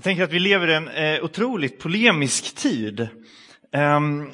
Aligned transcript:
Jag 0.00 0.04
tänker 0.04 0.24
att 0.24 0.32
vi 0.32 0.38
lever 0.38 0.68
i 0.68 0.74
en 0.74 0.88
eh, 0.88 1.24
otroligt 1.24 1.78
polemisk 1.78 2.54
tid. 2.54 3.08
Um, 3.72 4.30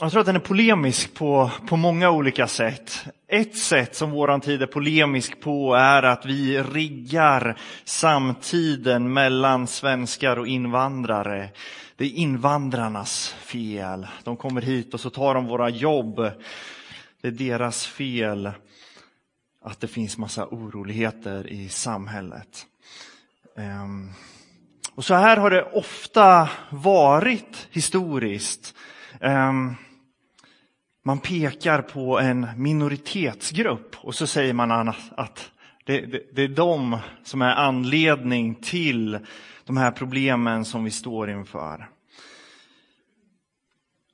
jag 0.00 0.10
tror 0.10 0.20
att 0.20 0.26
den 0.26 0.36
är 0.36 0.40
polemisk 0.40 1.14
på, 1.14 1.50
på 1.68 1.76
många 1.76 2.10
olika 2.10 2.46
sätt. 2.46 3.04
Ett 3.28 3.56
sätt 3.56 3.96
som 3.96 4.10
våran 4.10 4.40
tid 4.40 4.62
är 4.62 4.66
polemisk 4.66 5.40
på 5.40 5.74
är 5.74 6.02
att 6.02 6.26
vi 6.26 6.62
riggar 6.62 7.58
samtiden 7.84 9.12
mellan 9.12 9.66
svenskar 9.66 10.36
och 10.36 10.46
invandrare. 10.46 11.50
Det 11.96 12.04
är 12.04 12.10
invandrarnas 12.10 13.36
fel. 13.40 14.06
De 14.24 14.36
kommer 14.36 14.62
hit 14.62 14.94
och 14.94 15.00
så 15.00 15.10
tar 15.10 15.34
de 15.34 15.46
våra 15.46 15.68
jobb. 15.68 16.16
Det 17.20 17.28
är 17.28 17.30
deras 17.30 17.86
fel 17.86 18.50
att 19.64 19.80
det 19.80 19.88
finns 19.88 20.18
massa 20.18 20.46
oroligheter 20.46 21.46
i 21.46 21.68
samhället. 21.68 22.66
Um, 23.56 24.12
och 24.94 25.04
så 25.04 25.14
här 25.14 25.36
har 25.36 25.50
det 25.50 25.62
ofta 25.62 26.48
varit 26.70 27.68
historiskt. 27.70 28.74
Ehm, 29.20 29.74
man 31.04 31.18
pekar 31.18 31.82
på 31.82 32.18
en 32.18 32.46
minoritetsgrupp 32.56 33.96
och 33.96 34.14
så 34.14 34.26
säger 34.26 34.52
man 34.52 34.88
att 35.16 35.50
det, 35.84 36.00
det, 36.00 36.22
det, 36.32 36.42
är 36.42 36.48
de 36.48 36.98
som 37.24 37.42
är 37.42 37.54
anledning 37.54 38.54
till 38.54 39.18
de 39.64 39.76
här 39.76 39.90
problemen 39.90 40.64
som 40.64 40.84
vi 40.84 40.90
står 40.90 41.30
inför. 41.30 41.88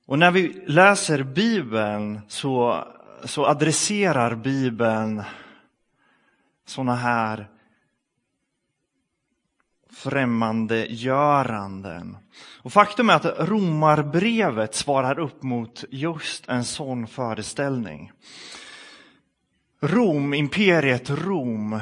Och 0.06 0.18
när 0.18 0.30
vi 0.30 0.62
läser 0.66 1.22
Bibeln 1.22 2.20
så, 2.28 2.84
så 3.24 3.46
adresserar 3.46 4.34
Bibeln 4.34 5.22
sådana 6.66 6.94
här 6.94 7.48
främmandegöranden. 10.02 12.16
Och 12.62 12.72
faktum 12.72 13.10
är 13.10 13.14
att 13.14 13.48
romarbrevet 13.48 14.74
svarar 14.74 15.18
upp 15.18 15.42
mot 15.42 15.84
just 15.90 16.48
en 16.48 16.64
sån 16.64 17.06
föreställning. 17.06 18.12
Rom, 19.80 20.34
imperiet 20.34 21.10
Rom, 21.10 21.80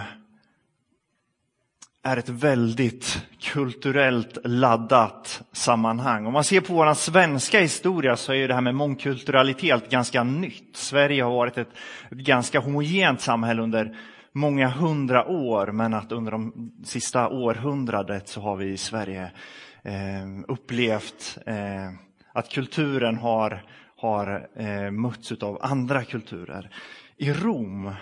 är 2.03 2.17
ett 2.17 2.29
väldigt 2.29 3.23
kulturellt 3.41 4.39
laddat 4.45 5.43
sammanhang. 5.53 6.27
Om 6.27 6.33
man 6.33 6.45
ser 6.45 6.61
på 6.61 6.75
vår 6.75 6.95
svenska 6.95 7.61
historia 7.61 8.17
så 8.17 8.33
är 8.33 8.49
det 8.49 8.55
här 8.55 8.61
med 8.61 8.75
mångkulturalitet 8.75 9.91
ganska 9.91 10.23
nytt. 10.23 10.77
Sverige 10.77 11.23
har 11.23 11.31
varit 11.31 11.59
ett, 11.59 11.71
ett 12.11 12.19
ganska 12.19 12.61
homogent 12.61 13.21
samhälle 13.21 13.63
under 13.63 13.97
många 14.37 14.69
hundra 14.69 15.27
år, 15.27 15.67
men 15.67 15.95
att 15.95 16.13
under 16.13 16.33
de 16.33 16.73
sista 16.85 17.29
århundradet 17.29 18.29
så 18.29 18.41
har 18.41 18.57
vi 18.57 18.67
i 18.67 18.77
Sverige 18.77 19.31
eh, 19.83 19.95
upplevt 20.49 21.39
eh, 21.47 21.91
att 22.33 22.49
kulturen 22.49 23.17
har, 23.17 23.63
har 23.97 24.49
eh, 24.57 24.91
mötts 24.91 25.33
av 25.33 25.59
andra 25.63 26.05
kulturer. 26.05 26.71
I 27.17 27.33
Rom 27.33 27.93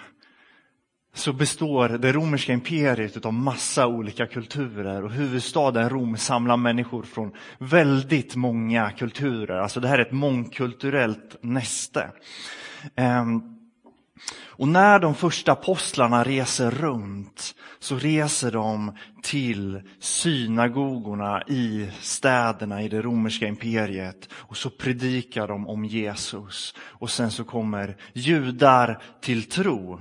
så 1.15 1.33
består 1.33 1.89
det 1.89 2.13
romerska 2.13 2.53
imperiet 2.53 3.27
av 3.27 3.33
massa 3.33 3.87
olika 3.87 4.27
kulturer 4.27 5.05
och 5.05 5.11
huvudstaden 5.11 5.89
Rom 5.89 6.17
samlar 6.17 6.57
människor 6.57 7.03
från 7.03 7.33
väldigt 7.59 8.37
många 8.37 8.91
kulturer. 8.91 9.57
Alltså 9.57 9.81
det 9.81 9.89
här 9.89 9.99
är 9.99 10.03
ett 10.03 10.13
mångkulturellt 10.13 11.37
näste. 11.41 12.11
Um, 12.97 13.54
och 14.57 14.69
när 14.69 14.99
de 14.99 15.15
första 15.15 15.53
apostlarna 15.53 16.25
reser 16.25 16.71
runt 16.71 17.55
så 17.79 17.99
reser 17.99 18.53
de 18.53 18.97
till 19.23 19.83
synagogorna 19.99 21.43
i 21.43 21.91
städerna 22.01 22.83
i 22.83 22.89
det 22.89 23.03
romerska 23.03 23.47
imperiet 23.47 24.29
och 24.33 24.57
så 24.57 24.71
predikar 24.71 25.49
de 25.49 25.69
om 25.69 25.85
Jesus. 25.85 26.75
Och 26.79 27.11
sen 27.11 27.31
så 27.31 27.45
kommer 27.45 27.97
judar 28.13 29.03
till 29.21 29.49
tro. 29.49 30.01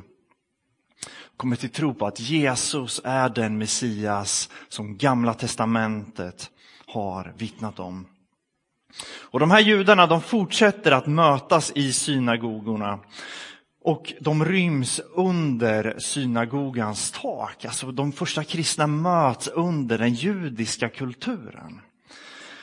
Kommer 1.38 1.56
till 1.56 1.70
tro 1.70 1.94
på 1.94 2.08
att 2.08 2.20
Jesus 2.20 3.02
är 3.04 3.30
den 3.30 3.58
Messias 3.58 4.50
som 4.70 4.98
Gamla 4.98 5.34
testamentet 5.34 6.50
har 6.88 7.34
vittnat 7.38 7.80
om. 7.80 8.06
Och 9.06 9.40
de 9.40 9.52
här 9.52 9.60
judarna 9.60 10.08
de 10.08 10.22
fortsätter 10.22 10.92
att 10.92 11.08
mötas 11.08 11.72
i 11.76 11.94
synagogorna. 11.94 13.00
Och 13.84 14.14
de 14.20 14.46
ryms 14.46 15.02
under 15.16 15.96
synagogans 16.00 17.12
tak. 17.12 17.66
Alltså 17.66 17.92
de 17.92 18.12
första 18.12 18.44
kristna 18.44 18.88
möts 18.88 19.48
under 19.48 19.98
den 19.98 20.14
judiska 20.14 20.90
kulturen. 20.90 21.82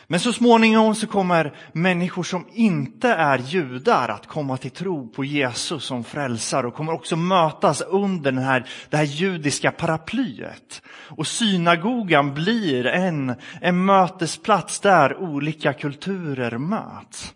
Men 0.06 0.20
så 0.20 0.32
småningom 0.32 0.94
så 0.94 1.06
kommer 1.06 1.54
människor 1.72 2.22
som 2.22 2.46
inte 2.52 3.08
är 3.08 3.38
judar 3.38 4.08
att 4.08 4.26
komma 4.26 4.56
till 4.56 4.70
tro 4.70 5.08
på 5.08 5.24
Jesus 5.24 5.84
som 5.84 6.04
frälsare 6.04 6.66
och 6.66 6.74
kommer 6.74 6.92
också 6.92 7.16
mötas 7.16 7.80
under 7.80 8.32
den 8.32 8.42
här, 8.42 8.66
det 8.88 8.96
här 8.96 9.04
judiska 9.04 9.70
paraplyet. 9.70 10.82
Och 10.88 11.26
synagogan 11.26 12.34
blir 12.34 12.86
en, 12.86 13.34
en 13.60 13.84
mötesplats 13.84 14.80
där 14.80 15.16
olika 15.16 15.72
kulturer 15.72 16.58
möts. 16.58 17.34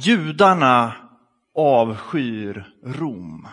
Judarna 0.00 0.92
avskyr 1.54 2.72
Rom. 2.84 3.48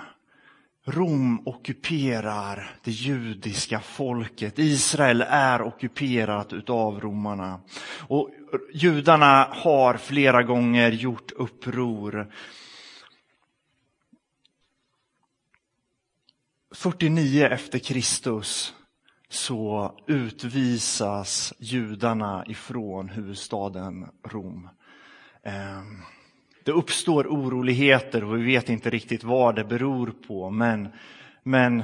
Rom 0.85 1.47
ockuperar 1.47 2.79
det 2.83 2.91
judiska 2.91 3.79
folket. 3.79 4.59
Israel 4.59 5.21
är 5.29 5.61
ockuperat 5.61 6.53
utav 6.53 6.99
romarna. 6.99 7.59
Och 8.07 8.29
judarna 8.73 9.47
har 9.51 9.97
flera 9.97 10.43
gånger 10.43 10.91
gjort 10.91 11.31
uppror. 11.31 12.33
49 16.75 17.45
efter 17.45 17.79
Kristus 17.79 18.73
så 19.29 19.95
utvisas 20.07 21.53
judarna 21.59 22.45
ifrån 22.47 23.09
huvudstaden 23.09 24.09
Rom. 24.23 24.69
Ehm. 25.43 26.01
Det 26.65 26.71
uppstår 26.71 27.27
oroligheter 27.27 28.23
och 28.23 28.37
vi 28.37 28.43
vet 28.43 28.69
inte 28.69 28.89
riktigt 28.89 29.23
vad 29.23 29.55
det 29.55 29.63
beror 29.63 30.13
på. 30.27 30.49
Men, 30.49 30.87
men 31.43 31.83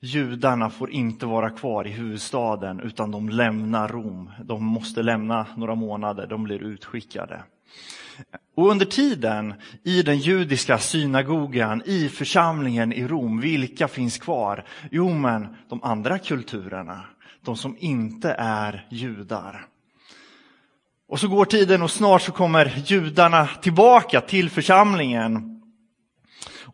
judarna 0.00 0.70
får 0.70 0.90
inte 0.90 1.26
vara 1.26 1.50
kvar 1.50 1.86
i 1.86 1.90
huvudstaden 1.90 2.80
utan 2.80 3.10
de 3.10 3.28
lämnar 3.28 3.88
Rom. 3.88 4.30
De 4.44 4.64
måste 4.64 5.02
lämna 5.02 5.46
några 5.56 5.74
månader, 5.74 6.26
de 6.26 6.44
blir 6.44 6.62
utskickade. 6.62 7.42
Och 8.54 8.70
under 8.70 8.86
tiden 8.86 9.54
i 9.82 10.02
den 10.02 10.18
judiska 10.18 10.78
synagogan, 10.78 11.82
i 11.86 12.08
församlingen 12.08 12.92
i 12.92 13.06
Rom, 13.06 13.40
vilka 13.40 13.88
finns 13.88 14.18
kvar? 14.18 14.64
Jo, 14.90 15.14
men 15.14 15.56
de 15.68 15.82
andra 15.82 16.18
kulturerna, 16.18 17.04
de 17.44 17.56
som 17.56 17.76
inte 17.78 18.34
är 18.38 18.86
judar. 18.90 19.66
Och 21.10 21.20
så 21.20 21.28
går 21.28 21.44
tiden 21.44 21.82
och 21.82 21.90
snart 21.90 22.22
så 22.22 22.32
kommer 22.32 22.82
judarna 22.86 23.46
tillbaka 23.46 24.20
till 24.20 24.50
församlingen. 24.50 25.62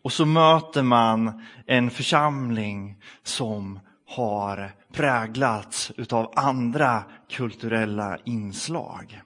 Och 0.01 0.13
så 0.13 0.25
möter 0.25 0.83
man 0.83 1.45
en 1.65 1.89
församling 1.89 3.01
som 3.23 3.79
har 4.07 4.71
präglats 4.93 5.91
utav 5.97 6.33
andra 6.35 7.03
kulturella 7.31 8.17
inslag. 8.25 9.21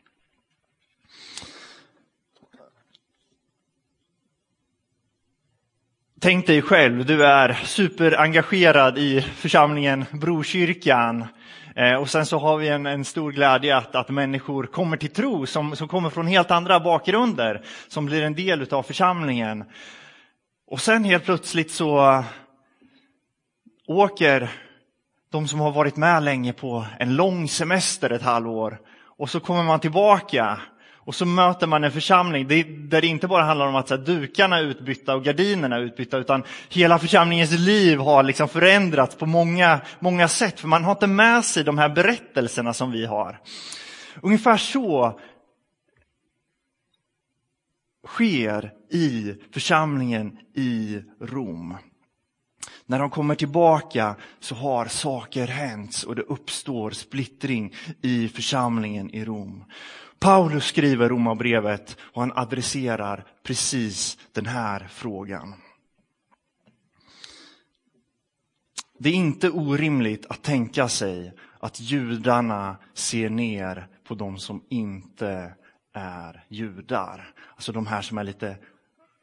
Tänk 6.19 6.47
dig 6.47 6.61
själv, 6.61 7.05
du 7.05 7.25
är 7.25 7.53
superengagerad 7.53 8.97
i 8.97 9.21
församlingen 9.21 10.05
Brokyrkan 10.11 11.19
Eh, 11.21 11.40
Eh, 11.75 11.95
och 11.95 12.09
sen 12.09 12.25
så 12.25 12.37
har 12.37 12.57
vi 12.57 12.67
en, 12.67 12.85
en 12.85 13.05
stor 13.05 13.31
glädje 13.31 13.77
att, 13.77 13.95
att 13.95 14.09
människor 14.09 14.63
kommer 14.63 14.97
till 14.97 15.13
tro 15.13 15.45
som, 15.45 15.75
som 15.75 15.87
kommer 15.87 16.09
från 16.09 16.27
helt 16.27 16.51
andra 16.51 16.79
bakgrunder, 16.79 17.61
som 17.87 18.05
blir 18.05 18.23
en 18.23 18.35
del 18.35 18.73
av 18.73 18.83
församlingen. 18.83 19.63
Och 20.67 20.81
sen 20.81 21.03
helt 21.03 21.25
plötsligt 21.25 21.71
så 21.71 22.23
åker 23.87 24.51
de 25.31 25.47
som 25.47 25.59
har 25.59 25.71
varit 25.71 25.97
med 25.97 26.23
länge 26.23 26.53
på 26.53 26.85
en 26.99 27.15
lång 27.15 27.47
semester 27.47 28.09
ett 28.09 28.21
halvår 28.21 28.79
och 29.17 29.29
så 29.29 29.39
kommer 29.39 29.63
man 29.63 29.79
tillbaka 29.79 30.61
och 31.11 31.15
så 31.15 31.25
möter 31.25 31.67
man 31.67 31.83
en 31.83 31.91
församling 31.91 32.47
där 32.47 33.01
det 33.01 33.07
inte 33.07 33.27
bara 33.27 33.43
handlar 33.43 33.67
om 33.67 33.75
att 33.75 33.87
så 33.87 33.95
här, 33.95 34.03
dukarna 34.03 34.57
är 34.57 34.63
utbytta 34.63 35.15
och 35.15 35.23
gardinerna 35.23 35.75
är 35.75 35.81
utbytta, 35.81 36.17
utan 36.17 36.43
hela 36.69 36.99
församlingens 36.99 37.51
liv 37.51 37.99
har 37.99 38.23
liksom 38.23 38.47
förändrats 38.47 39.15
på 39.15 39.25
många, 39.25 39.81
många 39.99 40.27
sätt. 40.27 40.59
För 40.59 40.67
man 40.67 40.83
har 40.83 40.91
inte 40.91 41.07
med 41.07 41.45
sig 41.45 41.63
de 41.63 41.77
här 41.77 41.89
berättelserna 41.89 42.73
som 42.73 42.91
vi 42.91 43.05
har. 43.05 43.39
Ungefär 44.21 44.57
så 44.57 45.19
sker 48.07 48.71
i 48.91 49.35
församlingen 49.53 50.37
i 50.55 51.01
Rom. 51.21 51.77
När 52.85 52.99
de 52.99 53.09
kommer 53.09 53.35
tillbaka 53.35 54.15
så 54.39 54.55
har 54.55 54.85
saker 54.85 55.47
hänt 55.47 56.03
och 56.07 56.15
det 56.15 56.21
uppstår 56.21 56.91
splittring 56.91 57.73
i 58.01 58.27
församlingen 58.27 59.15
i 59.15 59.25
Rom. 59.25 59.63
Paulus 60.21 60.65
skriver 60.65 61.09
Romarbrevet 61.09 61.97
och 62.01 62.21
han 62.21 62.31
adresserar 62.35 63.25
precis 63.43 64.17
den 64.31 64.45
här 64.45 64.87
frågan. 64.91 65.53
Det 68.99 69.09
är 69.09 69.13
inte 69.13 69.49
orimligt 69.49 70.25
att 70.25 70.43
tänka 70.43 70.89
sig 70.89 71.33
att 71.59 71.79
judarna 71.79 72.77
ser 72.93 73.29
ner 73.29 73.87
på 74.07 74.15
de 74.15 74.37
som 74.37 74.63
inte 74.69 75.53
är 75.93 76.45
judar. 76.47 77.33
Alltså 77.55 77.71
de 77.71 77.87
här 77.87 78.01
som 78.01 78.17
är 78.17 78.23
lite, 78.23 78.57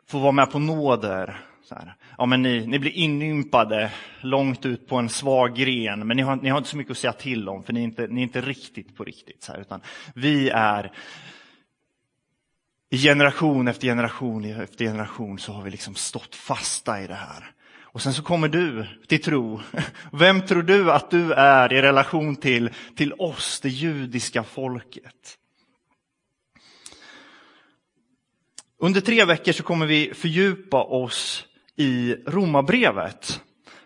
får 0.09 0.21
vara 0.21 0.33
med 0.33 0.51
på 0.51 0.59
nåder. 0.59 1.41
Ja, 2.19 2.27
men 2.27 2.43
ni, 2.43 2.67
ni 2.67 2.79
blir 2.79 2.91
inympade 2.91 3.93
långt 4.21 4.67
ut 4.67 4.89
på 4.89 4.97
en 4.97 5.09
svag 5.09 5.57
gren, 5.57 6.07
men 6.07 6.17
ni 6.17 6.23
har, 6.23 6.37
ni 6.37 6.49
har 6.49 6.59
inte 6.59 6.71
så 6.71 6.77
mycket 6.77 6.91
att 6.91 6.99
säga 6.99 7.13
till 7.13 7.49
om, 7.49 7.63
för 7.63 7.73
ni 7.73 7.81
är 7.81 7.85
inte, 7.85 8.07
ni 8.07 8.21
är 8.21 8.23
inte 8.23 8.41
riktigt 8.41 8.97
på 8.97 9.05
riktigt. 9.05 9.43
Så 9.43 9.53
här, 9.53 9.61
utan 9.61 9.81
vi 10.15 10.49
är 10.49 10.93
i 12.91 12.99
generation 12.99 13.69
efter 13.69 13.87
generation 13.87 14.45
efter 14.45 14.85
generation 14.85 15.39
så 15.39 15.53
har 15.53 15.63
vi 15.63 15.71
liksom 15.71 15.95
stått 15.95 16.35
fasta 16.35 17.03
i 17.03 17.07
det 17.07 17.15
här. 17.15 17.51
Och 17.83 18.03
sen 18.03 18.15
så 18.15 18.23
kommer 18.23 18.49
du 18.49 18.87
till 19.07 19.23
tro. 19.23 19.61
Vem 20.13 20.43
tror 20.43 20.63
du 20.63 20.93
att 20.93 21.11
du 21.11 21.33
är 21.33 21.73
i 21.73 21.83
relation 21.83 22.37
till, 22.37 22.71
till 22.97 23.13
oss, 23.13 23.61
det 23.61 23.69
judiska 23.69 24.45
folket? 24.45 25.39
Under 28.81 29.01
tre 29.01 29.25
veckor 29.25 29.53
så 29.53 29.63
kommer 29.63 29.87
vi 29.87 30.15
fördjupa 30.15 30.83
oss 30.83 31.47
i 31.77 32.15
Romarbrevet. 32.27 33.41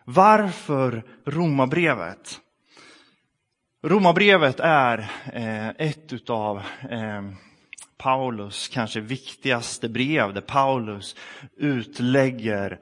Varför 0.04 1.02
Romarbrevet? 1.24 2.40
Romarbrevet 3.82 4.60
är 4.60 4.98
eh, 5.32 5.68
ett 5.68 6.12
utav 6.12 6.62
eh, 6.90 7.22
Paulus 7.96 8.68
kanske 8.68 9.00
viktigaste 9.00 9.88
brev 9.88 10.34
där 10.34 10.40
Paulus 10.40 11.16
utlägger 11.56 12.80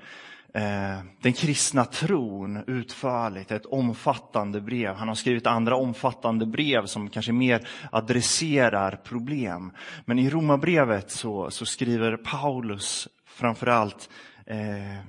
Eh, 0.55 0.99
den 1.21 1.33
kristna 1.33 1.85
tron 1.85 2.65
utförligt, 2.67 3.51
ett 3.51 3.67
omfattande 3.67 4.61
brev. 4.61 4.95
Han 4.95 5.09
har 5.09 5.15
skrivit 5.15 5.47
andra 5.47 5.77
omfattande 5.77 6.47
brev 6.47 6.87
som 6.87 7.11
kanske 7.11 7.33
mer 7.33 7.69
adresserar 7.93 9.01
problem. 9.05 9.73
Men 10.05 10.19
i 10.19 10.31
Romarbrevet 10.31 11.11
så, 11.11 11.51
så 11.51 11.67
skriver 11.67 12.17
Paulus 12.17 13.09
framförallt 13.27 14.09
eh, 14.47 15.07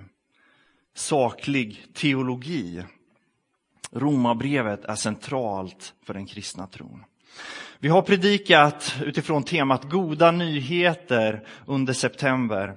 saklig 0.95 1.85
teologi. 1.93 2.83
Romarbrevet 3.91 4.85
är 4.85 4.95
centralt 4.95 5.93
för 6.05 6.13
den 6.13 6.25
kristna 6.25 6.67
tron. 6.67 7.03
Vi 7.79 7.89
har 7.89 8.01
predikat 8.01 8.95
utifrån 9.03 9.43
temat 9.43 9.89
goda 9.89 10.31
nyheter 10.31 11.47
under 11.65 11.93
september. 11.93 12.75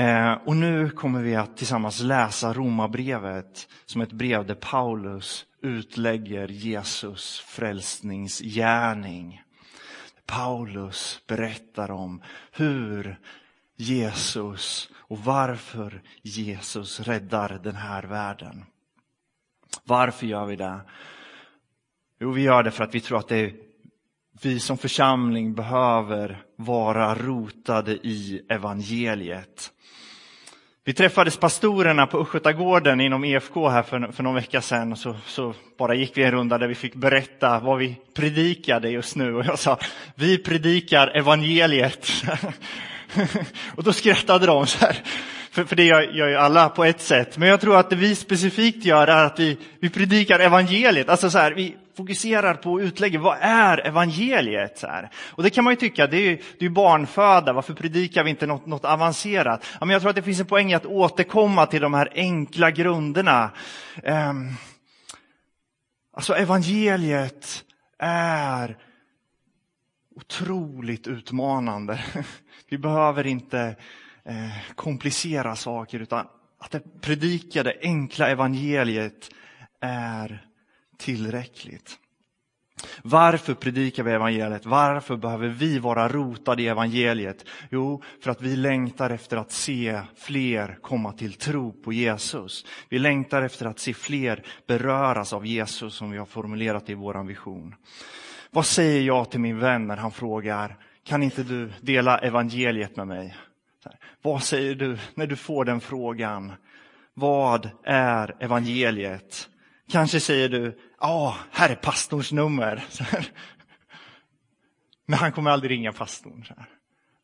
Eh, 0.00 0.32
och 0.32 0.56
nu 0.56 0.90
kommer 0.90 1.22
vi 1.22 1.36
att 1.36 1.56
tillsammans 1.56 2.00
läsa 2.00 2.52
Romarbrevet 2.52 3.68
som 3.84 4.00
ett 4.00 4.12
brev 4.12 4.46
där 4.46 4.54
Paulus 4.54 5.46
utlägger 5.62 6.48
Jesus 6.48 7.40
frälsningsgärning. 7.40 9.42
Paulus 10.26 11.20
berättar 11.26 11.90
om 11.90 12.22
hur 12.52 13.18
Jesus 13.76 14.90
och 14.94 15.18
varför 15.18 16.02
Jesus 16.22 17.00
räddar 17.00 17.60
den 17.62 17.76
här 17.76 18.02
världen. 18.02 18.64
Varför 19.84 20.26
gör 20.26 20.46
vi 20.46 20.56
det? 20.56 20.80
Jo, 22.20 22.30
vi 22.30 22.42
gör 22.42 22.62
det 22.62 22.70
för 22.70 22.84
att 22.84 22.94
vi 22.94 23.00
tror 23.00 23.18
att 23.18 23.28
det 23.28 23.36
är 23.36 23.54
vi 24.42 24.60
som 24.60 24.78
församling 24.78 25.54
behöver 25.54 26.42
vara 26.56 27.14
rotade 27.14 27.92
i 27.92 28.42
evangeliet. 28.48 29.70
Vi 30.84 30.94
träffades 30.94 31.36
pastorerna 31.36 32.06
på 32.06 32.18
Östgötagården 32.18 33.00
inom 33.00 33.24
EFK 33.24 33.68
här 33.68 33.82
för, 33.82 34.12
för 34.12 34.22
någon 34.22 34.34
vecka 34.34 34.60
sedan. 34.60 34.96
Så, 34.96 35.16
så 35.26 35.54
bara 35.78 35.94
gick 35.94 36.16
vi 36.16 36.22
en 36.22 36.30
runda 36.30 36.58
där 36.58 36.68
vi 36.68 36.74
fick 36.74 36.94
berätta 36.94 37.60
vad 37.60 37.78
vi 37.78 37.96
predikade 38.14 38.90
just 38.90 39.16
nu. 39.16 39.34
Och 39.34 39.44
jag 39.44 39.58
sa, 39.58 39.78
vi 40.14 40.38
predikar 40.38 41.16
evangeliet. 41.16 42.08
och 43.76 43.84
då 43.84 43.92
skrattade 43.92 44.46
de 44.46 44.66
så 44.66 44.78
här. 44.86 44.96
För, 45.50 45.64
för 45.64 45.76
det 45.76 45.84
gör, 45.84 46.02
gör 46.02 46.28
ju 46.28 46.36
alla 46.36 46.68
på 46.68 46.84
ett 46.84 47.00
sätt. 47.00 47.38
Men 47.38 47.48
jag 47.48 47.60
tror 47.60 47.76
att 47.76 47.90
det 47.90 47.96
vi 47.96 48.14
specifikt 48.14 48.84
gör 48.84 49.06
är 49.06 49.24
att 49.24 49.40
vi, 49.40 49.58
vi 49.80 49.90
predikar 49.90 50.38
evangeliet. 50.40 51.08
Alltså 51.08 51.30
så 51.30 51.38
här, 51.38 51.52
vi 51.52 51.76
fokuserar 52.00 52.54
på 52.54 52.76
att 52.76 52.82
utlägga 52.82 53.20
vad 53.20 53.38
är 53.40 53.86
evangeliet? 53.86 54.82
Här. 54.82 55.10
Och 55.30 55.42
det 55.42 55.50
kan 55.50 55.64
man 55.64 55.72
ju 55.72 55.76
tycka, 55.76 56.06
det 56.06 56.16
är 56.16 56.30
ju 56.30 56.42
det 56.58 56.64
är 56.64 56.70
barnföda, 56.70 57.52
varför 57.52 57.74
predikar 57.74 58.24
vi 58.24 58.30
inte 58.30 58.46
något, 58.46 58.66
något 58.66 58.84
avancerat? 58.84 59.66
Ja, 59.80 59.86
men 59.86 59.90
jag 59.90 60.02
tror 60.02 60.10
att 60.10 60.16
det 60.16 60.22
finns 60.22 60.40
en 60.40 60.46
poäng 60.46 60.70
i 60.70 60.74
att 60.74 60.86
återkomma 60.86 61.66
till 61.66 61.80
de 61.80 61.94
här 61.94 62.08
enkla 62.14 62.70
grunderna. 62.70 63.50
Um, 64.04 64.54
alltså 66.12 66.34
evangeliet 66.34 67.64
är 67.98 68.76
otroligt 70.16 71.06
utmanande. 71.06 72.04
Vi 72.68 72.78
behöver 72.78 73.26
inte 73.26 73.76
eh, 74.24 74.74
komplicera 74.74 75.56
saker, 75.56 76.00
utan 76.00 76.26
att 76.58 76.70
det 76.70 77.00
predikade 77.00 77.74
enkla 77.82 78.28
evangeliet 78.28 79.30
är 79.80 80.49
tillräckligt. 81.00 81.98
Varför 83.02 83.54
predikar 83.54 84.02
vi 84.02 84.10
evangeliet? 84.10 84.66
Varför 84.66 85.16
behöver 85.16 85.48
vi 85.48 85.78
vara 85.78 86.08
rotade 86.08 86.62
i 86.62 86.68
evangeliet? 86.68 87.44
Jo, 87.70 88.02
för 88.20 88.30
att 88.30 88.42
vi 88.42 88.56
längtar 88.56 89.10
efter 89.10 89.36
att 89.36 89.52
se 89.52 90.00
fler 90.16 90.78
komma 90.82 91.12
till 91.12 91.32
tro 91.32 91.72
på 91.72 91.92
Jesus. 91.92 92.66
Vi 92.88 92.98
längtar 92.98 93.42
efter 93.42 93.66
att 93.66 93.78
se 93.78 93.94
fler 93.94 94.42
beröras 94.66 95.32
av 95.32 95.46
Jesus 95.46 95.94
som 95.94 96.10
vi 96.10 96.18
har 96.18 96.26
formulerat 96.26 96.90
i 96.90 96.94
vår 96.94 97.24
vision. 97.26 97.74
Vad 98.50 98.66
säger 98.66 99.02
jag 99.02 99.30
till 99.30 99.40
min 99.40 99.58
vän 99.58 99.86
när 99.86 99.96
han 99.96 100.12
frågar, 100.12 100.76
kan 101.04 101.22
inte 101.22 101.42
du 101.42 101.72
dela 101.80 102.18
evangeliet 102.18 102.96
med 102.96 103.06
mig? 103.06 103.36
Vad 104.22 104.42
säger 104.42 104.74
du 104.74 104.98
när 105.14 105.26
du 105.26 105.36
får 105.36 105.64
den 105.64 105.80
frågan? 105.80 106.52
Vad 107.14 107.70
är 107.84 108.36
evangeliet? 108.40 109.49
Kanske 109.90 110.20
säger 110.20 110.48
du, 110.48 110.78
ja, 111.00 111.36
här 111.50 111.70
är 111.70 111.74
pastorns 111.74 112.32
nummer. 112.32 112.84
Men 115.06 115.18
han 115.18 115.32
kommer 115.32 115.50
aldrig 115.50 115.70
ringa 115.70 115.92
pastorn. 115.92 116.44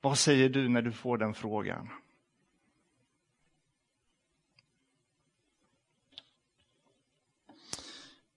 Vad 0.00 0.18
säger 0.18 0.48
du 0.48 0.68
när 0.68 0.82
du 0.82 0.92
får 0.92 1.18
den 1.18 1.34
frågan? 1.34 1.88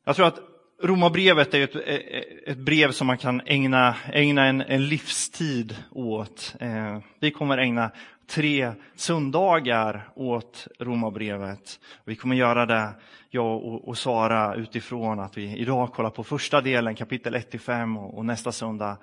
Jag 0.03 0.15
tror 0.15 0.27
att 0.27 0.39
Romarbrevet 0.81 1.53
är 1.53 1.61
ett, 1.61 1.75
eh, 1.75 2.51
ett 2.51 2.57
brev 2.57 2.91
som 2.91 3.07
man 3.07 3.17
kan 3.17 3.41
ägna, 3.45 3.95
ägna 4.13 4.45
en, 4.45 4.61
en 4.61 4.87
livstid 4.87 5.75
åt. 5.91 6.55
Eh, 6.59 6.99
vi 7.19 7.31
kommer 7.31 7.57
ägna 7.57 7.91
tre 8.29 8.73
söndagar 8.95 10.09
åt 10.15 10.67
Romarbrevet. 10.79 11.79
Vi 12.05 12.15
kommer 12.15 12.35
göra 12.35 12.65
det, 12.65 12.89
jag 13.29 13.63
och, 13.63 13.97
Sara, 13.97 14.55
utifrån 14.55 15.19
att 15.19 15.37
vi 15.37 15.57
idag 15.57 15.93
kollar 15.93 16.09
på 16.09 16.23
första 16.23 16.61
delen, 16.61 16.95
kapitel 16.95 17.35
1-5 17.35 17.97
och, 17.97 18.25
nästa 18.25 18.51
söndag 18.51 18.97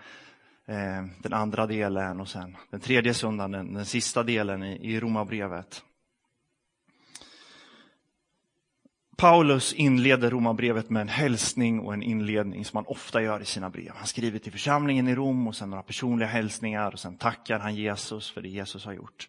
eh, 0.66 1.04
den 1.22 1.32
andra 1.32 1.66
delen 1.66 2.20
och 2.20 2.28
sen 2.28 2.56
den 2.70 2.80
tredje 2.80 3.14
söndagen, 3.14 3.50
den, 3.50 3.74
den 3.74 3.84
sista 3.84 4.22
delen 4.22 4.62
i, 4.62 4.94
i 4.94 5.00
Romarbrevet. 5.00 5.82
Paulus 9.16 9.72
inleder 9.72 10.30
romarbrevet 10.30 10.90
med 10.90 11.00
en 11.00 11.08
hälsning 11.08 11.80
och 11.80 11.94
en 11.94 12.02
inledning 12.02 12.64
som 12.64 12.76
han 12.76 12.86
ofta 12.86 13.22
gör 13.22 13.42
i 13.42 13.44
sina 13.44 13.70
brev. 13.70 13.92
Han 13.96 14.06
skriver 14.06 14.38
till 14.38 14.52
församlingen 14.52 15.08
i 15.08 15.14
Rom 15.14 15.48
och 15.48 15.56
sen 15.56 15.70
några 15.70 15.82
personliga 15.82 16.28
hälsningar 16.28 16.92
och 16.92 16.98
sen 16.98 17.16
tackar 17.16 17.58
han 17.58 17.74
Jesus 17.74 18.30
för 18.30 18.42
det 18.42 18.48
Jesus 18.48 18.84
har 18.84 18.92
gjort. 18.92 19.28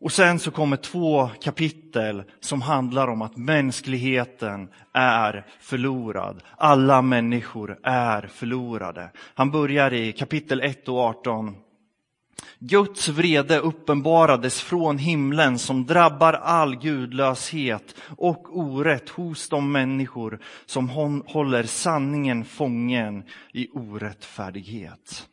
Och 0.00 0.12
sen 0.12 0.38
så 0.38 0.50
kommer 0.50 0.76
två 0.76 1.30
kapitel 1.40 2.22
som 2.40 2.62
handlar 2.62 3.08
om 3.08 3.22
att 3.22 3.36
mänskligheten 3.36 4.68
är 4.92 5.46
förlorad. 5.60 6.42
Alla 6.56 7.02
människor 7.02 7.78
är 7.82 8.26
förlorade. 8.26 9.10
Han 9.34 9.50
börjar 9.50 9.92
i 9.92 10.12
kapitel 10.12 10.60
1 10.60 10.88
och 10.88 10.98
18 10.98 11.56
Guds 12.58 13.08
vrede 13.08 13.58
uppenbarades 13.58 14.60
från 14.60 14.98
himlen 14.98 15.58
som 15.58 15.86
drabbar 15.86 16.32
all 16.32 16.76
gudlöshet 16.76 17.94
och 18.16 18.58
orätt 18.58 19.08
hos 19.08 19.48
de 19.48 19.72
människor 19.72 20.40
som 20.66 20.88
håller 21.26 21.62
sanningen 21.62 22.44
fången 22.44 23.24
i 23.52 23.68
orättfärdighet. 23.72 25.28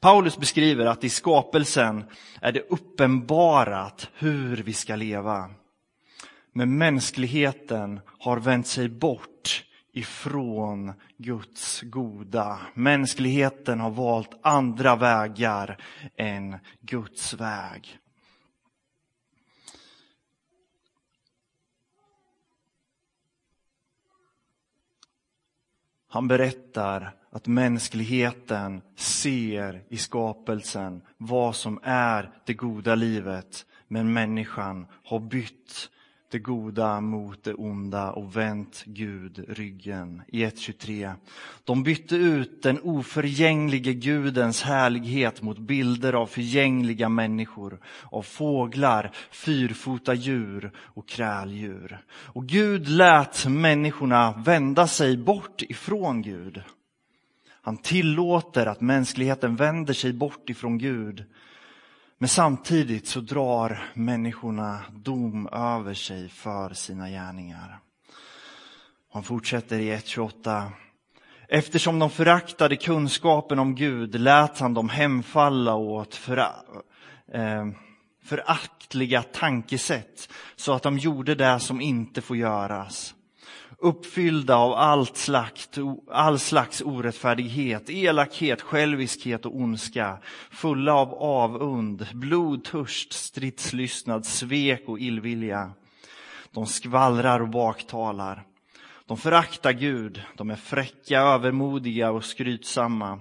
Paulus 0.00 0.38
beskriver 0.38 0.86
att 0.86 1.04
i 1.04 1.08
skapelsen 1.08 2.04
är 2.40 2.52
det 2.52 2.60
uppenbarat 2.68 4.10
hur 4.14 4.56
vi 4.56 4.72
ska 4.72 4.96
leva. 4.96 5.50
Men 6.52 6.78
mänskligheten 6.78 8.00
har 8.18 8.36
vänt 8.36 8.66
sig 8.66 8.88
bort 8.88 9.64
ifrån 9.92 10.92
Guds 11.16 11.82
goda. 11.82 12.60
Mänskligheten 12.74 13.80
har 13.80 13.90
valt 13.90 14.38
andra 14.42 14.96
vägar 14.96 15.78
än 16.16 16.58
Guds 16.80 17.34
väg. 17.34 17.98
Han 26.10 26.28
berättar 26.28 27.14
att 27.30 27.46
mänskligheten 27.46 28.82
ser 28.96 29.84
i 29.88 29.96
skapelsen 29.96 31.02
vad 31.16 31.56
som 31.56 31.80
är 31.82 32.30
det 32.46 32.54
goda 32.54 32.94
livet, 32.94 33.66
men 33.88 34.12
människan 34.12 34.86
har 35.04 35.20
bytt 35.20 35.90
det 36.30 36.38
goda 36.38 37.00
mot 37.00 37.44
det 37.44 37.54
onda 37.54 38.10
och 38.10 38.36
vänt 38.36 38.82
Gud 38.86 39.44
ryggen. 39.48 40.22
I 40.26 40.44
1.23. 40.44 41.12
De 41.64 41.82
bytte 41.82 42.16
ut 42.16 42.62
den 42.62 42.80
oförgänglige 42.80 43.92
Gudens 43.92 44.62
härlighet 44.62 45.42
mot 45.42 45.58
bilder 45.58 46.12
av 46.12 46.26
förgängliga 46.26 47.08
människor, 47.08 47.80
av 48.10 48.22
fåglar, 48.22 49.10
fyrfota 49.30 50.14
djur 50.14 50.70
och 50.76 51.08
kräldjur. 51.08 51.98
Och 52.10 52.46
Gud 52.46 52.88
lät 52.88 53.46
människorna 53.46 54.32
vända 54.32 54.86
sig 54.86 55.16
bort 55.16 55.62
ifrån 55.62 56.22
Gud. 56.22 56.62
Han 57.62 57.76
tillåter 57.76 58.66
att 58.66 58.80
mänskligheten 58.80 59.56
vänder 59.56 59.94
sig 59.94 60.12
bort 60.12 60.50
ifrån 60.50 60.78
Gud 60.78 61.24
men 62.18 62.28
samtidigt 62.28 63.06
så 63.06 63.20
drar 63.20 63.90
människorna 63.94 64.80
dom 64.90 65.48
över 65.52 65.94
sig 65.94 66.28
för 66.28 66.74
sina 66.74 67.08
gärningar. 67.08 67.78
Han 69.12 69.22
fortsätter 69.22 69.78
i 69.78 69.96
1.28. 69.96 70.70
Eftersom 71.48 71.98
de 71.98 72.10
föraktade 72.10 72.76
kunskapen 72.76 73.58
om 73.58 73.74
Gud 73.74 74.20
lät 74.20 74.58
han 74.58 74.74
dem 74.74 74.88
hemfalla 74.88 75.74
åt 75.74 76.14
föra, 76.14 76.52
eh, 77.32 77.66
föraktliga 78.24 79.22
tankesätt 79.22 80.28
så 80.56 80.72
att 80.72 80.82
de 80.82 80.98
gjorde 80.98 81.34
det 81.34 81.60
som 81.60 81.80
inte 81.80 82.20
får 82.20 82.36
göras 82.36 83.14
uppfyllda 83.82 84.56
av 84.56 84.72
allt 84.72 85.16
slags, 85.16 85.70
all 86.10 86.38
slags 86.38 86.80
orättfärdighet, 86.80 87.90
elakhet, 87.90 88.62
själviskhet 88.62 89.46
och 89.46 89.56
ondska, 89.56 90.18
fulla 90.50 90.94
av 90.94 91.14
avund, 91.14 92.06
blodtörst, 92.14 93.12
stridslystnad, 93.12 94.26
svek 94.26 94.84
och 94.86 94.98
illvilja. 94.98 95.70
De 96.50 96.66
skvallrar 96.66 97.40
och 97.40 97.48
baktalar. 97.48 98.44
De 99.06 99.16
föraktar 99.16 99.72
Gud, 99.72 100.22
de 100.36 100.50
är 100.50 100.56
fräcka, 100.56 101.20
övermodiga 101.20 102.10
och 102.10 102.24
skrytsamma. 102.24 103.20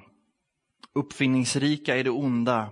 Uppfinningsrika 0.96 1.98
i 1.98 2.04
det 2.04 2.10
onda, 2.10 2.70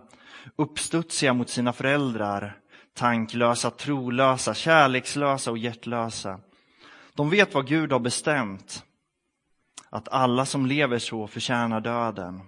uppstudsiga 0.56 1.34
mot 1.34 1.50
sina 1.50 1.74
föräldrar, 1.74 2.58
tanklösa, 2.94 3.72
trolösa, 3.72 4.54
kärlekslösa 4.54 5.52
och 5.52 5.58
hjärtlösa. 5.58 6.40
De 7.16 7.30
vet 7.30 7.54
vad 7.54 7.68
Gud 7.68 7.92
har 7.92 8.00
bestämt, 8.00 8.84
att 9.90 10.10
alla 10.10 10.46
som 10.46 10.66
lever 10.66 11.00
så 11.00 11.28
förtjänar 11.28 11.82
döden. 11.82 12.42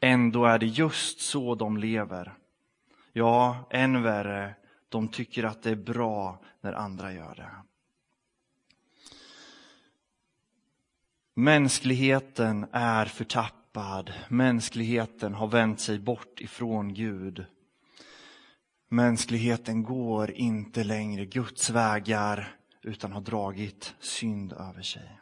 Ändå 0.00 0.44
är 0.44 0.58
det 0.58 0.66
just 0.66 1.20
så 1.20 1.54
de 1.54 1.76
lever. 1.76 2.34
Ja, 3.12 3.68
än 3.70 4.02
värre, 4.02 4.54
de 4.88 5.08
tycker 5.08 5.44
att 5.44 5.62
det 5.62 5.70
är 5.70 5.76
bra 5.76 6.40
när 6.60 6.72
andra 6.72 7.12
gör 7.12 7.34
det. 7.34 7.50
Mänskligheten 11.34 12.66
är 12.72 13.06
förtappad. 13.06 14.12
Mänskligheten 14.28 15.34
har 15.34 15.46
vänt 15.46 15.80
sig 15.80 15.98
bort 15.98 16.40
ifrån 16.40 16.94
Gud. 16.94 17.44
Mänskligheten 18.88 19.82
går 19.82 20.30
inte 20.30 20.84
längre 20.84 21.26
Guds 21.26 21.70
vägar 21.70 22.59
utan 22.82 23.12
har 23.12 23.20
dragit 23.20 23.94
synd 24.00 24.52
över 24.52 24.82
sig. 24.82 25.20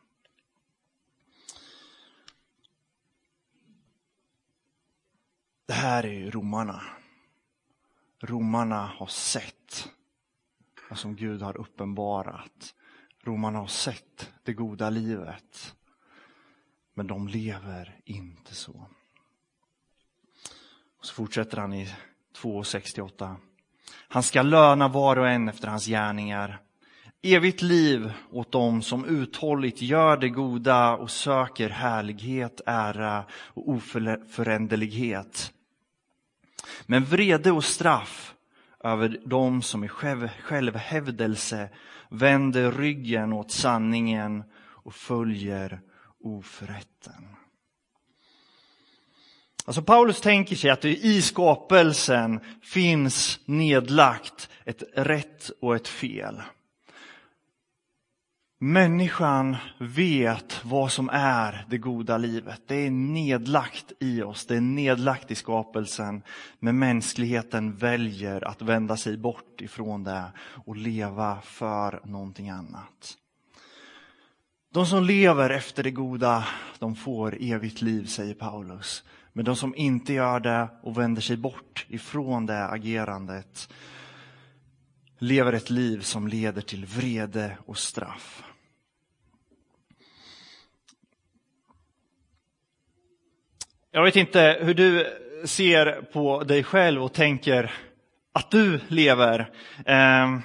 Det 5.66 5.74
här 5.74 6.04
är 6.04 6.12
ju 6.12 6.30
romarna. 6.30 6.82
Romarna 8.20 8.86
har 8.86 9.06
sett 9.06 9.88
vad 10.90 10.98
som 10.98 11.16
Gud 11.16 11.42
har 11.42 11.56
uppenbarat. 11.56 12.74
Romarna 13.22 13.58
har 13.58 13.66
sett 13.66 14.32
det 14.42 14.52
goda 14.52 14.90
livet. 14.90 15.76
Men 16.94 17.06
de 17.06 17.28
lever 17.28 18.00
inte 18.04 18.54
så. 18.54 18.86
Och 20.98 21.06
så 21.06 21.14
fortsätter 21.14 21.56
han 21.56 21.72
i 21.72 21.94
2.68. 22.36 23.36
Han 23.90 24.22
ska 24.22 24.42
löna 24.42 24.88
var 24.88 25.16
och 25.16 25.28
en 25.28 25.48
efter 25.48 25.68
hans 25.68 25.86
gärningar 25.86 26.62
evigt 27.22 27.62
liv 27.62 28.12
åt 28.30 28.52
dem 28.52 28.82
som 28.82 29.04
uthålligt 29.04 29.82
gör 29.82 30.16
det 30.16 30.28
goda 30.28 30.96
och 30.96 31.10
söker 31.10 31.68
härlighet, 31.68 32.60
ära 32.66 33.24
och 33.32 33.68
oföränderlighet. 33.68 35.52
Men 36.86 37.04
vrede 37.04 37.50
och 37.50 37.64
straff 37.64 38.34
över 38.84 39.20
dem 39.24 39.62
som 39.62 39.84
i 39.84 39.88
självhävdelse 40.42 41.68
vänder 42.10 42.72
ryggen 42.72 43.32
åt 43.32 43.50
sanningen 43.50 44.44
och 44.60 44.94
följer 44.94 45.80
oförrätten. 46.20 47.28
Alltså 49.64 49.82
Paulus 49.82 50.20
tänker 50.20 50.56
sig 50.56 50.70
att 50.70 50.80
det 50.80 50.96
i 50.96 51.22
skapelsen 51.22 52.40
finns 52.62 53.40
nedlagt 53.44 54.48
ett 54.64 54.82
rätt 54.94 55.50
och 55.60 55.76
ett 55.76 55.88
fel. 55.88 56.42
Människan 58.60 59.56
vet 59.78 60.64
vad 60.64 60.92
som 60.92 61.10
är 61.12 61.64
det 61.68 61.78
goda 61.78 62.18
livet. 62.18 62.62
Det 62.66 62.74
är 62.74 62.90
nedlagt 62.90 63.92
i 64.00 64.22
oss, 64.22 64.46
det 64.46 64.56
är 64.56 64.60
nedlagt 64.60 65.30
i 65.30 65.34
skapelsen. 65.34 66.22
Men 66.58 66.78
mänskligheten 66.78 67.76
väljer 67.76 68.48
att 68.48 68.62
vända 68.62 68.96
sig 68.96 69.16
bort 69.16 69.60
ifrån 69.60 70.04
det 70.04 70.24
och 70.66 70.76
leva 70.76 71.38
för 71.40 72.00
någonting 72.04 72.50
annat. 72.50 73.14
De 74.74 74.86
som 74.86 75.04
lever 75.04 75.50
efter 75.50 75.82
det 75.82 75.90
goda, 75.90 76.44
de 76.78 76.96
får 76.96 77.36
evigt 77.40 77.82
liv, 77.82 78.06
säger 78.06 78.34
Paulus. 78.34 79.04
Men 79.32 79.44
de 79.44 79.56
som 79.56 79.74
inte 79.74 80.12
gör 80.12 80.40
det 80.40 80.68
och 80.82 80.98
vänder 80.98 81.22
sig 81.22 81.36
bort 81.36 81.86
ifrån 81.88 82.46
det 82.46 82.64
agerandet 82.64 83.68
lever 85.18 85.52
ett 85.52 85.70
liv 85.70 86.00
som 86.00 86.28
leder 86.28 86.60
till 86.60 86.86
vrede 86.86 87.58
och 87.66 87.78
straff. 87.78 88.42
Jag 93.90 94.04
vet 94.04 94.16
inte 94.16 94.58
hur 94.60 94.74
du 94.74 95.06
ser 95.44 96.02
på 96.12 96.42
dig 96.42 96.64
själv 96.64 97.02
och 97.02 97.12
tänker 97.12 97.74
att 98.32 98.50
du 98.50 98.80
lever. 98.88 99.50
Ehm, 99.86 100.42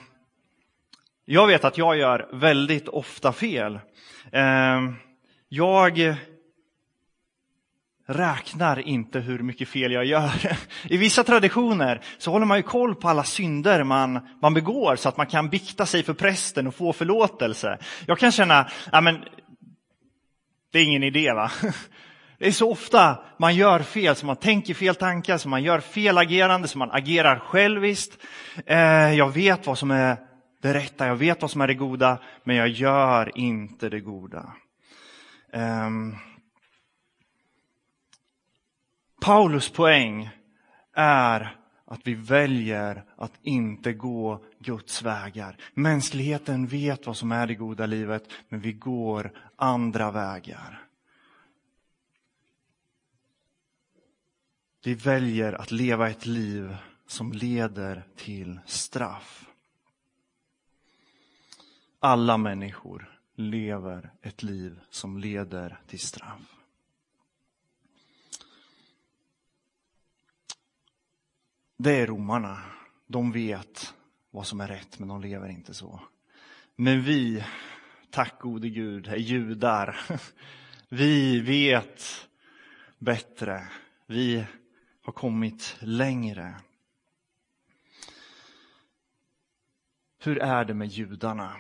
jag 1.26 1.48
vet 1.48 1.64
att 1.64 1.78
jag 1.78 1.98
gör 1.98 2.30
väldigt 2.32 2.88
ofta 2.88 3.34
fel. 3.34 3.80
Ehm, 4.32 4.96
jag 5.50 6.16
räknar 8.06 8.80
inte 8.80 9.20
hur 9.20 9.40
mycket 9.40 9.70
fel 9.70 9.92
jag 9.92 10.06
gör. 10.06 10.58
I 10.84 10.98
vissa 10.98 11.24
traditioner 11.24 12.02
så 12.18 12.32
håller 12.32 12.46
man 12.46 12.58
ju 12.58 12.64
koll 12.64 12.96
på 12.96 13.10
alla 13.10 13.24
synder 13.24 13.84
man, 13.84 14.20
man 14.42 14.54
begår 14.54 14.96
så 14.96 15.10
att 15.10 15.18
man 15.18 15.28
kan 15.28 15.50
bikta 15.50 15.86
sig 15.86 16.04
för 16.04 16.14
prästen 16.14 16.68
och 16.68 16.76
få 16.76 16.94
förlåtelse. 16.94 17.78
Jag 18.06 18.20
kan 18.20 18.32
känna, 18.32 18.70
ja 18.92 19.02
men 19.02 19.24
det 20.72 20.80
är 20.80 20.84
ingen 20.84 21.04
idé 21.04 21.34
va. 21.34 21.52
Det 22.40 22.48
är 22.48 22.52
så 22.52 22.72
ofta 22.72 23.24
man 23.40 23.56
gör 23.56 23.80
fel, 23.80 24.16
så 24.16 24.26
man 24.26 24.36
tänker 24.36 24.74
fel 24.74 24.96
tankar, 24.96 25.38
så 25.38 25.50
man 25.50 25.64
gör 25.64 25.80
fel 25.80 26.18
agerande, 26.18 26.68
så 26.68 26.78
man 26.78 26.92
agerar 26.92 27.40
själviskt. 27.40 28.18
Eh, 28.66 29.14
jag 29.14 29.34
vet 29.34 29.68
vad 29.68 29.78
som 29.78 29.92
är 29.92 30.18
det 30.62 30.74
rätta, 30.74 31.08
jag 31.08 31.16
vet 31.16 31.42
vad 31.42 31.52
som 31.52 31.62
är 31.62 31.68
det 31.68 31.74
goda, 31.74 32.18
men 32.44 32.56
jag 32.56 32.68
gör 32.68 33.38
inte 33.38 33.90
det 33.90 34.00
goda. 34.00 34.54
Ehm. 35.54 36.16
Paulus 39.24 39.70
poäng 39.70 40.30
är 40.94 41.58
att 41.86 42.00
vi 42.04 42.14
väljer 42.14 43.06
att 43.16 43.34
inte 43.42 43.94
gå 43.94 44.44
Guds 44.60 45.02
vägar. 45.02 45.58
Mänskligheten 45.74 46.68
vet 46.68 47.06
vad 47.06 47.18
som 47.18 47.32
är 47.32 47.48
det 47.48 47.56
goda 47.56 47.86
livet, 47.86 48.24
men 48.50 48.60
vi 48.60 48.74
går 48.74 49.32
andra 49.56 50.12
vägar. 50.12 50.84
Vi 54.84 54.94
väljer 54.94 55.54
att 55.54 55.72
leva 55.72 56.10
ett 56.10 56.26
liv 56.26 56.76
som 57.08 57.32
leder 57.32 58.04
till 58.16 58.60
straff. 58.66 59.46
alla 62.04 62.38
människor 62.38 63.20
lever 63.36 64.12
ett 64.22 64.44
liv 64.44 64.80
som 64.90 65.18
leder 65.18 65.80
till 65.88 66.00
straff. 66.00 66.53
Det 71.78 71.92
är 71.92 72.08
romarna. 72.08 72.62
De 73.08 73.32
vet 73.32 73.94
vad 74.32 74.48
som 74.48 74.62
är 74.62 74.68
rätt, 74.68 75.00
men 75.00 75.08
de 75.08 75.22
lever 75.22 75.50
inte 75.50 75.74
så. 75.74 76.00
Men 76.76 77.02
vi, 77.02 77.44
tack 78.10 78.40
gode 78.40 78.70
Gud, 78.70 79.08
är 79.08 79.16
judar. 79.16 80.00
Vi 80.90 81.40
vet 81.40 82.28
bättre. 82.98 83.68
Vi 84.08 84.46
har 85.02 85.14
kommit 85.14 85.78
längre. 85.80 86.56
Hur 90.20 90.38
är 90.40 90.66
det 90.66 90.74
med 90.74 90.88
judarna? 90.88 91.56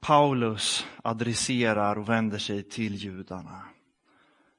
Paulus 0.00 0.86
adresserar 1.02 1.98
och 1.98 2.08
vänder 2.08 2.38
sig 2.38 2.62
till 2.62 2.94
judarna. 2.94 3.62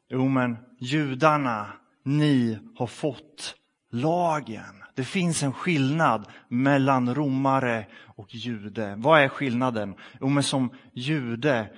Jo, 0.10 0.28
men 0.28 0.58
judarna, 0.80 1.74
ni 2.08 2.60
har 2.76 2.88
fått 2.88 3.56
lagen. 3.92 4.84
Det 4.96 5.04
finns 5.04 5.44
en 5.44 5.54
skillnad 5.54 6.26
mellan 6.50 7.16
romare 7.16 7.86
och 8.06 8.36
jude. 8.36 8.96
Vad 8.98 9.22
är 9.22 9.28
skillnaden? 9.28 9.96
Jo, 10.22 10.28
men 10.30 10.44
som 10.44 10.70
jude 10.94 11.70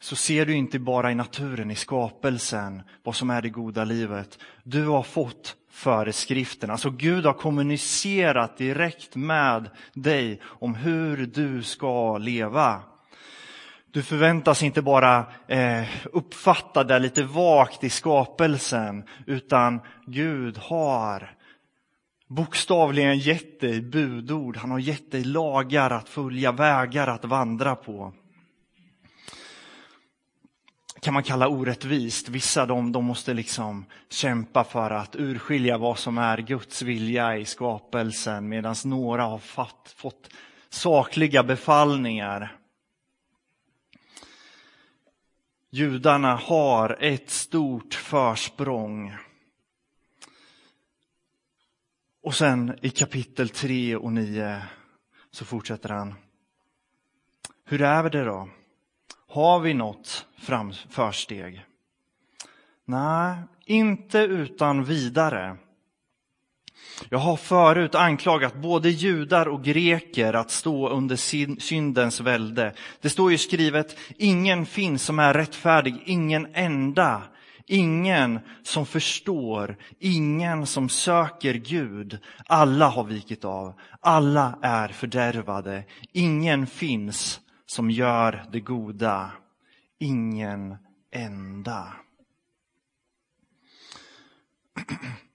så 0.00 0.16
ser 0.16 0.46
du 0.46 0.54
inte 0.54 0.78
bara 0.78 1.12
i 1.12 1.14
naturen, 1.14 1.70
i 1.70 1.74
skapelsen, 1.74 2.82
vad 3.04 3.14
som 3.14 3.30
är 3.30 3.42
det 3.42 3.48
goda 3.48 3.84
livet. 3.84 4.38
Du 4.62 4.86
har 4.86 5.02
fått 5.02 5.56
föreskrifterna. 5.70 6.72
Alltså 6.72 6.90
Gud 6.90 7.26
har 7.26 7.32
kommunicerat 7.32 8.56
direkt 8.56 9.16
med 9.16 9.70
dig 9.94 10.40
om 10.44 10.74
hur 10.74 11.26
du 11.26 11.62
ska 11.62 12.18
leva. 12.18 12.82
Du 13.90 14.02
förväntas 14.02 14.62
inte 14.62 14.82
bara 14.82 15.26
eh, 15.48 15.84
uppfatta 16.12 16.84
det 16.84 16.98
lite 16.98 17.22
vagt 17.22 17.84
i 17.84 17.90
skapelsen, 17.90 19.04
utan 19.26 19.80
Gud 20.06 20.58
har 20.58 21.34
bokstavligen 22.26 23.18
gett 23.18 23.60
dig 23.60 23.80
budord. 23.80 24.56
Han 24.56 24.70
har 24.70 24.78
gett 24.78 25.12
dig 25.12 25.24
lagar 25.24 25.90
att 25.90 26.08
följa, 26.08 26.52
vägar 26.52 27.06
att 27.06 27.24
vandra 27.24 27.76
på 27.76 28.12
kan 31.00 31.14
man 31.14 31.22
kalla 31.22 31.48
orättvist. 31.48 32.28
Vissa 32.28 32.66
de, 32.66 32.92
de 32.92 33.04
måste 33.04 33.34
liksom 33.34 33.84
kämpa 34.10 34.64
för 34.64 34.90
att 34.90 35.16
urskilja 35.16 35.78
vad 35.78 35.98
som 35.98 36.18
är 36.18 36.38
Guds 36.38 36.82
vilja 36.82 37.36
i 37.36 37.44
skapelsen 37.44 38.48
medan 38.48 38.74
några 38.84 39.24
har 39.24 39.38
fatt, 39.38 39.94
fått 39.96 40.30
sakliga 40.70 41.42
befallningar. 41.42 42.57
Judarna 45.70 46.34
har 46.34 46.96
ett 47.00 47.30
stort 47.30 47.94
försprång. 47.94 49.16
Och 52.22 52.34
sen 52.34 52.78
i 52.82 52.90
kapitel 52.90 53.48
3 53.48 53.96
och 53.96 54.12
9 54.12 54.62
så 55.30 55.44
fortsätter 55.44 55.88
han. 55.88 56.14
Hur 57.64 57.82
är 57.82 58.10
det 58.10 58.24
då? 58.24 58.48
Har 59.28 59.60
vi 59.60 59.74
något 59.74 60.26
försteg? 60.88 61.64
Nej, 62.84 63.38
inte 63.64 64.18
utan 64.18 64.84
vidare. 64.84 65.56
Jag 67.08 67.18
har 67.18 67.36
förut 67.36 67.94
anklagat 67.94 68.54
både 68.54 68.90
judar 68.90 69.48
och 69.48 69.64
greker 69.64 70.32
att 70.34 70.50
stå 70.50 70.88
under 70.88 71.16
syndens 71.60 72.20
välde. 72.20 72.74
Det 73.00 73.10
står 73.10 73.30
ju 73.30 73.38
skrivet, 73.38 73.98
ingen 74.16 74.66
finns 74.66 75.02
som 75.02 75.18
är 75.18 75.34
rättfärdig, 75.34 76.02
ingen 76.06 76.46
enda. 76.54 77.22
Ingen 77.70 78.40
som 78.62 78.86
förstår, 78.86 79.76
ingen 79.98 80.66
som 80.66 80.88
söker 80.88 81.54
Gud. 81.54 82.18
Alla 82.46 82.88
har 82.88 83.04
vikit 83.04 83.44
av, 83.44 83.74
alla 84.00 84.58
är 84.62 84.88
fördärvade. 84.88 85.84
Ingen 86.12 86.66
finns 86.66 87.40
som 87.66 87.90
gör 87.90 88.44
det 88.52 88.60
goda, 88.60 89.30
ingen 89.98 90.76
enda. 91.12 91.92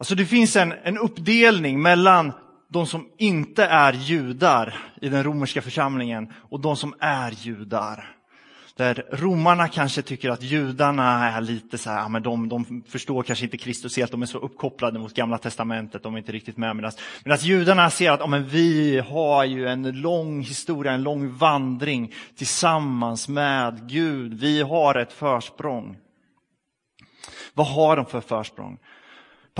Alltså 0.00 0.14
det 0.14 0.26
finns 0.26 0.56
en, 0.56 0.74
en 0.82 0.98
uppdelning 0.98 1.82
mellan 1.82 2.32
de 2.68 2.86
som 2.86 3.08
inte 3.18 3.64
är 3.64 3.92
judar 3.92 4.74
i 5.00 5.08
den 5.08 5.24
romerska 5.24 5.62
församlingen 5.62 6.32
och 6.50 6.60
de 6.60 6.76
som 6.76 6.94
är 7.00 7.30
judar. 7.30 8.16
Där 8.76 9.06
romarna 9.12 9.68
kanske 9.68 10.02
tycker 10.02 10.30
att 10.30 10.42
judarna 10.42 11.30
är 11.30 11.40
lite 11.40 11.78
så 11.78 11.90
här, 11.90 11.98
ja, 11.98 12.08
men 12.08 12.22
de, 12.22 12.48
de 12.48 12.82
förstår 12.88 13.22
kanske 13.22 13.44
inte 13.44 13.58
Kristus 13.58 13.96
helt, 13.96 14.10
de 14.10 14.22
är 14.22 14.26
så 14.26 14.38
uppkopplade 14.38 14.98
mot 14.98 15.14
gamla 15.14 15.38
testamentet, 15.38 16.02
de 16.02 16.14
är 16.14 16.18
inte 16.18 16.32
riktigt 16.32 16.56
med. 16.56 16.76
Medan, 16.76 16.92
medan 17.24 17.38
judarna 17.38 17.90
ser 17.90 18.10
att 18.10 18.20
ja, 18.20 18.26
men 18.26 18.48
vi 18.48 18.98
har 18.98 19.44
ju 19.44 19.68
en 19.68 20.00
lång 20.00 20.40
historia, 20.40 20.92
en 20.92 21.02
lång 21.02 21.32
vandring 21.32 22.14
tillsammans 22.36 23.28
med 23.28 23.88
Gud. 23.88 24.34
Vi 24.34 24.62
har 24.62 24.94
ett 24.94 25.12
försprång. 25.12 25.96
Vad 27.54 27.66
har 27.66 27.96
de 27.96 28.06
för 28.06 28.20
försprång? 28.20 28.78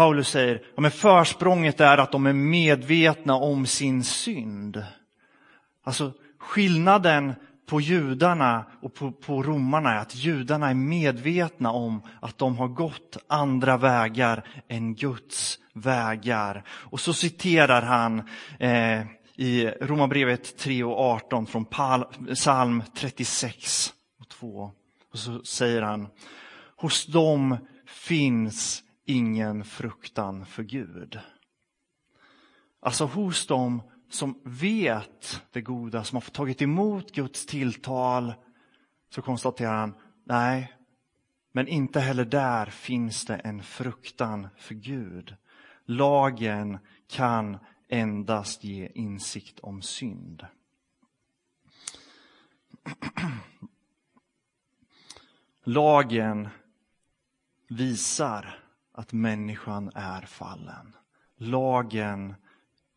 Paulus 0.01 0.29
säger, 0.29 0.63
ja, 0.75 0.81
men 0.81 0.91
försprånget 0.91 1.81
är 1.81 1.99
att 1.99 2.13
de 2.13 2.27
är 2.27 2.33
medvetna 2.33 3.35
om 3.35 3.67
sin 3.67 4.05
synd. 4.05 4.85
Alltså 5.85 6.13
skillnaden 6.39 7.35
på 7.67 7.81
judarna 7.81 8.65
och 8.83 8.95
på, 8.95 9.13
på 9.13 9.43
romarna 9.43 9.95
är 9.95 9.99
att 9.99 10.15
judarna 10.15 10.71
är 10.71 10.75
medvetna 10.75 11.73
om 11.73 12.03
att 12.21 12.39
de 12.39 12.59
har 12.59 12.69
gått 12.69 13.17
andra 13.27 13.77
vägar 13.77 14.63
än 14.69 14.95
Guds 14.95 15.59
vägar. 15.73 16.65
Och 16.69 17.01
så 17.01 17.13
citerar 17.13 17.83
han 17.83 18.23
eh, 18.59 19.01
i 19.37 19.67
Romarbrevet 19.81 20.59
3 20.59 20.85
och 20.85 20.99
18 21.01 21.47
från 21.47 21.67
psalm 22.35 22.83
36 22.95 23.93
och 24.21 24.29
2. 24.29 24.71
Och 25.13 25.19
så 25.19 25.45
säger 25.45 25.83
han, 25.83 26.09
hos 26.77 27.07
dem 27.07 27.57
finns 27.87 28.83
ingen 29.11 29.65
fruktan 29.65 30.47
för 30.47 30.63
Gud. 30.63 31.19
Alltså 32.81 33.05
hos 33.05 33.47
dem 33.47 33.83
som 34.11 34.41
vet 34.45 35.43
det 35.53 35.61
goda, 35.61 36.05
som 36.05 36.17
har 36.17 36.21
tagit 36.23 36.63
emot 36.63 37.13
Guds 37.13 37.47
tilltal, 37.47 38.35
så 39.09 39.23
konstaterar 39.23 39.77
han, 39.77 39.95
nej, 40.25 40.73
men 41.53 41.69
inte 41.69 42.01
heller 42.01 42.25
där 42.25 42.67
finns 42.67 43.25
det 43.25 43.37
en 43.37 43.63
fruktan 43.63 44.49
för 44.57 44.75
Gud. 44.75 45.37
Lagen 45.85 46.79
kan 47.09 47.59
endast 47.89 48.65
ge 48.65 48.89
insikt 48.95 49.61
om 49.61 49.83
synd. 49.83 50.47
Lagen 55.65 56.49
visar 57.69 58.60
att 59.01 59.13
människan 59.13 59.91
är 59.95 60.23
fallen. 60.23 60.97
Lagen 61.39 62.35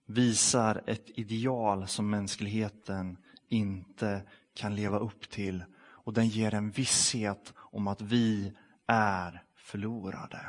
visar 0.07 0.81
ett 0.85 1.05
ideal 1.07 1.87
som 1.87 2.09
mänskligheten 2.09 3.17
inte 3.49 4.21
kan 4.55 4.75
leva 4.75 4.99
upp 4.99 5.29
till. 5.29 5.63
Och 5.83 6.13
den 6.13 6.27
ger 6.27 6.53
en 6.53 6.71
visshet 6.71 7.53
om 7.57 7.87
att 7.87 8.01
vi 8.01 8.53
är 8.87 9.43
förlorade. 9.57 10.39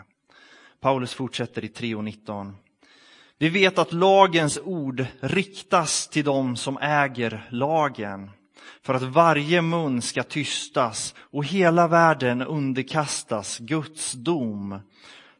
Paulus 0.80 1.14
fortsätter 1.14 1.64
i 1.64 1.68
3.19. 1.68 2.52
Vi 3.38 3.48
vet 3.48 3.78
att 3.78 3.92
lagens 3.92 4.58
ord 4.58 5.06
riktas 5.20 6.08
till 6.08 6.24
dem 6.24 6.56
som 6.56 6.78
äger 6.78 7.48
lagen 7.50 8.30
för 8.82 8.94
att 8.94 9.02
varje 9.02 9.62
mun 9.62 10.02
ska 10.02 10.22
tystas 10.22 11.14
och 11.18 11.44
hela 11.44 11.88
världen 11.88 12.42
underkastas 12.42 13.58
Guds 13.58 14.12
dom. 14.12 14.80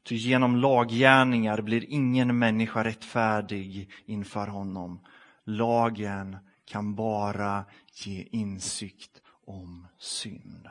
Ty 0.05 0.17
genom 0.17 0.57
laggärningar 0.57 1.61
blir 1.61 1.85
ingen 1.89 2.39
människa 2.39 2.85
rättfärdig 2.85 3.91
inför 4.07 4.47
honom. 4.47 5.01
Lagen 5.45 6.37
kan 6.67 6.95
bara 6.95 7.65
ge 7.93 8.27
insikt 8.31 9.21
om 9.47 9.87
synd. 9.99 10.69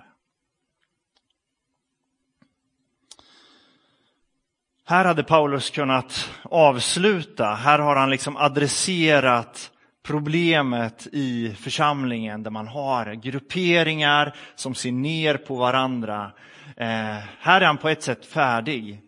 Här 4.86 5.06
hade 5.06 5.24
Paulus 5.24 5.70
kunnat 5.70 6.30
avsluta. 6.44 7.54
Här 7.54 7.80
har 7.80 7.96
han 7.96 8.10
liksom 8.10 8.38
adresserat 8.38 9.72
problemet 10.04 11.08
i 11.12 11.56
församlingen 11.60 12.44
där 12.44 12.52
man 12.52 12.68
har 12.68 13.14
grupperingar 13.14 14.36
som 14.56 14.76
ser 14.76 14.92
ner 14.92 15.38
på 15.38 15.56
varandra. 15.56 16.32
Eh, 16.78 17.18
här 17.40 17.62
är 17.62 17.66
han 17.66 17.78
på 17.78 17.90
ett 17.90 18.04
sätt 18.04 18.26
färdig. 18.26 19.03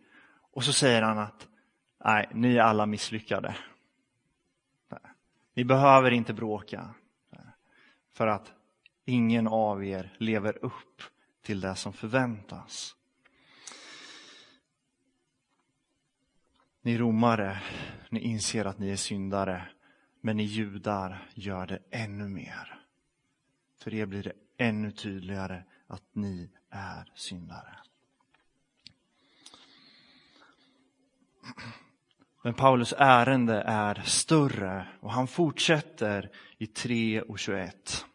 Och 0.56 0.64
så 0.64 0.74
säger 0.74 1.02
han 1.02 1.18
att 1.18 1.48
nej, 2.06 2.30
ni 2.34 2.56
är 2.56 2.62
alla 2.62 2.86
misslyckade. 2.86 3.58
Ni 5.54 5.66
behöver 5.66 6.12
inte 6.12 6.34
bråka. 6.34 6.94
för 8.14 8.28
att 8.28 8.54
ingen 9.06 9.48
av 9.48 9.86
er 9.86 10.16
lever 10.18 10.66
upp 10.66 11.02
till 11.42 11.62
det 11.62 11.76
som 11.76 11.94
förväntas. 11.94 12.96
Ni 16.82 16.98
romare, 16.98 17.62
ni 18.10 18.20
inser 18.20 18.66
att 18.66 18.80
ni 18.80 18.90
är 18.90 18.96
syndare, 18.96 19.68
men 20.22 20.38
ni 20.38 20.44
judar 20.44 21.30
gör 21.34 21.68
det 21.68 21.80
ännu 21.92 22.28
mer. 22.28 22.80
För 23.78 23.94
er 23.94 24.06
blir 24.06 24.24
det 24.24 24.34
ännu 24.58 24.92
tydligare 24.92 25.64
att 25.88 26.04
ni 26.14 26.50
är 26.70 27.12
syndare. 27.16 27.78
Men 32.44 32.54
Paulus 32.54 32.94
ärende 32.98 33.64
är 33.68 34.02
större 34.06 34.88
och 35.00 35.12
han 35.12 35.28
fortsätter 35.28 36.30
i 36.58 36.68
3 36.68 37.22
och 37.22 37.40
21. 37.40 38.06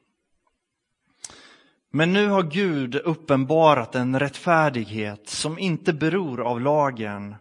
Men 1.93 2.13
nu 2.13 2.29
har 2.29 2.43
Gud 2.43 2.95
uppenbarat 2.95 3.95
en 3.95 4.19
rättfärdighet 4.19 5.29
som 5.29 5.59
inte 5.59 5.93
beror 5.93 6.41
av 6.41 6.61
lagen, 6.61 7.35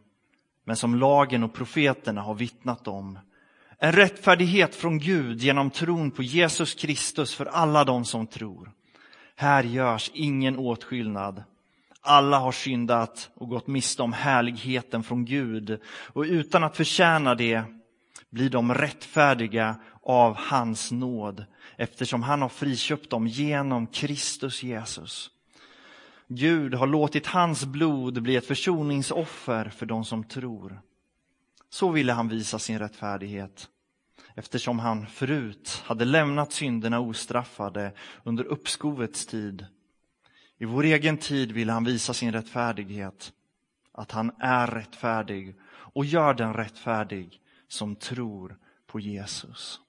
men 0.63 0.75
som 0.75 0.95
lagen 0.95 1.43
och 1.43 1.53
profeterna 1.53 2.21
har 2.21 2.35
vittnat 2.35 2.87
om. 2.87 3.19
En 3.77 3.91
rättfärdighet 3.91 4.75
från 4.75 4.99
Gud 4.99 5.41
genom 5.41 5.69
tron 5.69 6.11
på 6.11 6.23
Jesus 6.23 6.73
Kristus 6.73 7.35
för 7.35 7.45
alla 7.45 7.83
de 7.83 8.05
som 8.05 8.27
tror. 8.27 8.71
Här 9.35 9.63
görs 9.63 10.11
ingen 10.13 10.57
åtskillnad. 10.57 11.43
Alla 12.01 12.39
har 12.39 12.51
syndat 12.51 13.29
och 13.33 13.49
gått 13.49 13.67
miste 13.67 14.01
om 14.03 14.13
härligheten 14.13 15.03
från 15.03 15.25
Gud 15.25 15.79
och 16.13 16.23
utan 16.23 16.63
att 16.63 16.77
förtjäna 16.77 17.35
det 17.35 17.63
blir 18.29 18.49
de 18.49 18.73
rättfärdiga 18.73 19.75
av 20.03 20.35
hans 20.37 20.91
nåd 20.91 21.45
eftersom 21.77 22.23
han 22.23 22.41
har 22.41 22.49
friköpt 22.49 23.09
dem 23.09 23.27
genom 23.27 23.87
Kristus 23.87 24.63
Jesus. 24.63 25.31
Gud 26.27 26.73
har 26.73 26.87
låtit 26.87 27.27
hans 27.27 27.65
blod 27.65 28.21
bli 28.21 28.35
ett 28.35 28.47
försoningsoffer 28.47 29.69
för 29.69 29.85
de 29.85 30.05
som 30.05 30.23
tror. 30.23 30.81
Så 31.69 31.91
ville 31.91 32.13
han 32.13 32.27
visa 32.27 32.59
sin 32.59 32.79
rättfärdighet 32.79 33.67
eftersom 34.35 34.79
han 34.79 35.07
förut 35.07 35.83
hade 35.85 36.05
lämnat 36.05 36.51
synderna 36.51 36.99
ostraffade 36.99 37.93
under 38.23 38.43
uppskovets 38.43 39.25
tid. 39.25 39.65
I 40.61 40.65
vår 40.65 40.83
egen 40.83 41.17
tid 41.17 41.51
vill 41.51 41.69
han 41.69 41.83
visa 41.83 42.13
sin 42.13 42.31
rättfärdighet, 42.31 43.33
att 43.91 44.11
han 44.11 44.31
är 44.39 44.67
rättfärdig 44.67 45.55
och 45.69 46.05
gör 46.05 46.33
den 46.33 46.53
rättfärdig 46.53 47.41
som 47.67 47.95
tror 47.95 48.57
på 48.87 48.99
Jesus. 48.99 49.81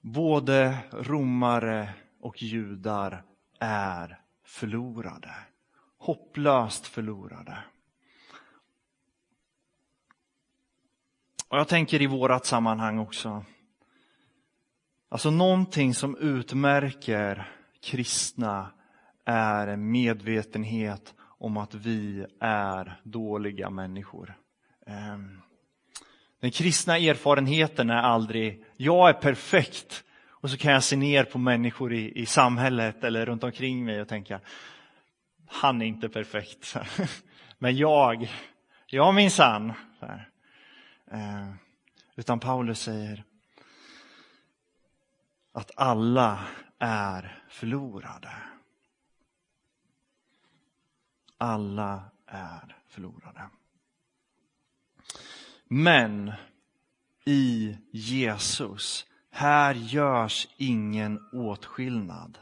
Både 0.00 0.78
romare 0.92 1.94
och 2.20 2.42
judar 2.42 3.24
är 3.58 4.20
förlorade. 4.44 5.34
Hopplöst 5.98 6.86
förlorade. 6.86 7.58
Och 11.48 11.58
jag 11.58 11.68
tänker 11.68 12.02
i 12.02 12.06
vårat 12.06 12.46
sammanhang 12.46 12.98
också. 12.98 13.44
Alltså 15.12 15.30
någonting 15.30 15.94
som 15.94 16.16
utmärker 16.16 17.48
kristna 17.82 18.70
är 19.24 19.66
en 19.66 19.90
medvetenhet 19.90 21.14
om 21.20 21.56
att 21.56 21.74
vi 21.74 22.26
är 22.40 23.00
dåliga 23.02 23.70
människor. 23.70 24.34
Ehm, 24.86 25.40
den 26.40 26.50
kristna 26.50 26.98
erfarenheten 26.98 27.90
är 27.90 28.02
aldrig, 28.02 28.64
jag 28.76 29.08
är 29.08 29.12
perfekt 29.12 30.04
och 30.28 30.50
så 30.50 30.56
kan 30.56 30.72
jag 30.72 30.84
se 30.84 30.96
ner 30.96 31.24
på 31.24 31.38
människor 31.38 31.92
i, 31.92 32.20
i 32.20 32.26
samhället 32.26 33.04
eller 33.04 33.26
runt 33.26 33.44
omkring 33.44 33.84
mig 33.84 34.00
och 34.00 34.08
tänka, 34.08 34.40
han 35.46 35.82
är 35.82 35.86
inte 35.86 36.08
perfekt. 36.08 36.76
Men 37.58 37.76
jag, 37.76 38.30
jag 38.86 39.14
minsann. 39.14 39.72
Ehm, 41.10 41.54
utan 42.16 42.40
Paulus 42.40 42.80
säger 42.80 43.24
att 45.60 45.70
alla 45.76 46.46
är 46.78 47.42
förlorade. 47.48 48.32
Alla 51.38 52.04
är 52.26 52.76
förlorade. 52.86 53.50
Men 55.68 56.32
i 57.24 57.76
Jesus, 57.90 59.06
här 59.30 59.74
görs 59.74 60.48
ingen 60.56 61.28
åtskillnad. 61.32 62.38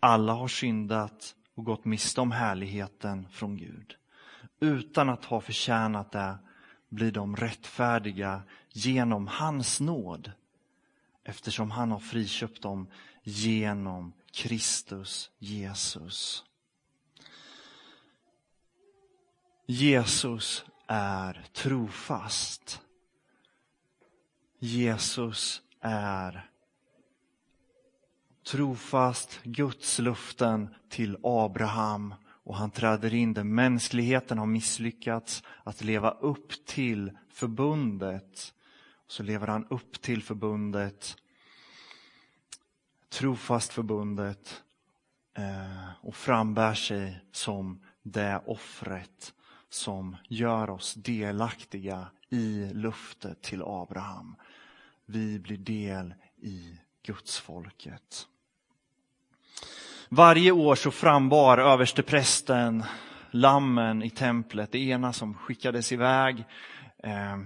Alla 0.00 0.32
har 0.32 0.48
syndat 0.48 1.34
och 1.54 1.64
gått 1.64 1.84
miste 1.84 2.20
om 2.20 2.32
härligheten 2.32 3.28
från 3.30 3.56
Gud. 3.56 3.96
Utan 4.60 5.08
att 5.08 5.24
ha 5.24 5.40
förtjänat 5.40 6.12
det 6.12 6.38
blir 6.88 7.12
de 7.12 7.36
rättfärdiga 7.36 8.42
genom 8.72 9.26
hans 9.26 9.80
nåd 9.80 10.32
eftersom 11.30 11.70
han 11.70 11.90
har 11.90 11.98
friköpt 11.98 12.62
dem 12.62 12.88
genom 13.22 14.12
Kristus 14.32 15.30
Jesus. 15.38 16.44
Jesus 19.66 20.64
är 20.86 21.44
trofast. 21.52 22.80
Jesus 24.58 25.62
är 25.80 26.50
trofast 28.46 29.40
Guds 29.42 29.98
luften 29.98 30.74
till 30.88 31.16
Abraham 31.22 32.14
och 32.44 32.56
han 32.56 32.70
träder 32.70 33.14
in 33.14 33.34
där 33.34 33.44
mänskligheten 33.44 34.38
har 34.38 34.46
misslyckats 34.46 35.42
att 35.64 35.84
leva 35.84 36.10
upp 36.10 36.66
till 36.66 37.18
förbundet. 37.28 38.54
Så 39.06 39.22
lever 39.22 39.46
han 39.46 39.66
upp 39.70 40.00
till 40.02 40.22
förbundet, 40.22 41.16
trofast 43.10 43.72
förbundet 43.72 44.62
eh, 45.36 45.90
och 46.00 46.16
frambär 46.16 46.74
sig 46.74 47.24
som 47.32 47.84
det 48.02 48.42
offret 48.46 49.34
som 49.68 50.16
gör 50.28 50.70
oss 50.70 50.94
delaktiga 50.94 52.06
i 52.28 52.70
luftet 52.74 53.42
till 53.42 53.62
Abraham. 53.62 54.36
Vi 55.06 55.38
blir 55.38 55.58
del 55.58 56.14
i 56.42 56.78
Gudsfolket. 57.02 58.26
Varje 60.08 60.52
år 60.52 60.74
så 60.74 60.90
frambar 60.90 61.58
översteprästen 61.58 62.84
lammen 63.30 64.02
i 64.02 64.10
templet, 64.10 64.72
det 64.72 64.78
ena 64.78 65.12
som 65.12 65.34
skickades 65.34 65.92
iväg 65.92 66.44
eh, 67.02 67.38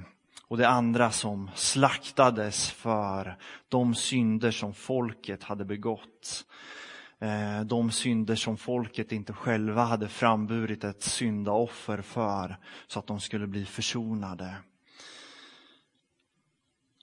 och 0.48 0.56
det 0.56 0.68
andra 0.68 1.10
som 1.10 1.50
slaktades 1.54 2.70
för 2.70 3.38
de 3.68 3.94
synder 3.94 4.50
som 4.50 4.74
folket 4.74 5.42
hade 5.42 5.64
begått. 5.64 6.46
Eh, 7.18 7.60
de 7.60 7.90
synder 7.90 8.34
som 8.34 8.56
folket 8.56 9.12
inte 9.12 9.32
själva 9.32 9.84
hade 9.84 10.08
framburit 10.08 10.84
ett 10.84 11.02
syndaoffer 11.02 12.02
för 12.02 12.56
så 12.86 12.98
att 12.98 13.06
de 13.06 13.20
skulle 13.20 13.46
bli 13.46 13.64
försonade. 13.64 14.54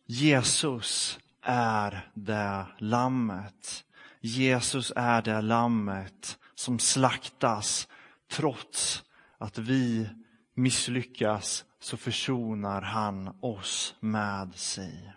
Jesus 0.05 1.19
är 1.41 2.11
det 2.13 2.65
lammet 2.77 3.85
Jesus 4.21 4.93
är 4.95 5.21
det 5.21 5.41
lammet 5.41 6.37
som 6.55 6.79
slaktas 6.79 7.87
trots 8.31 9.03
att 9.37 9.57
vi 9.57 10.09
misslyckas 10.53 11.65
så 11.79 11.97
försonar 11.97 12.81
han 12.81 13.37
oss 13.39 13.95
med 13.99 14.55
sig. 14.55 15.13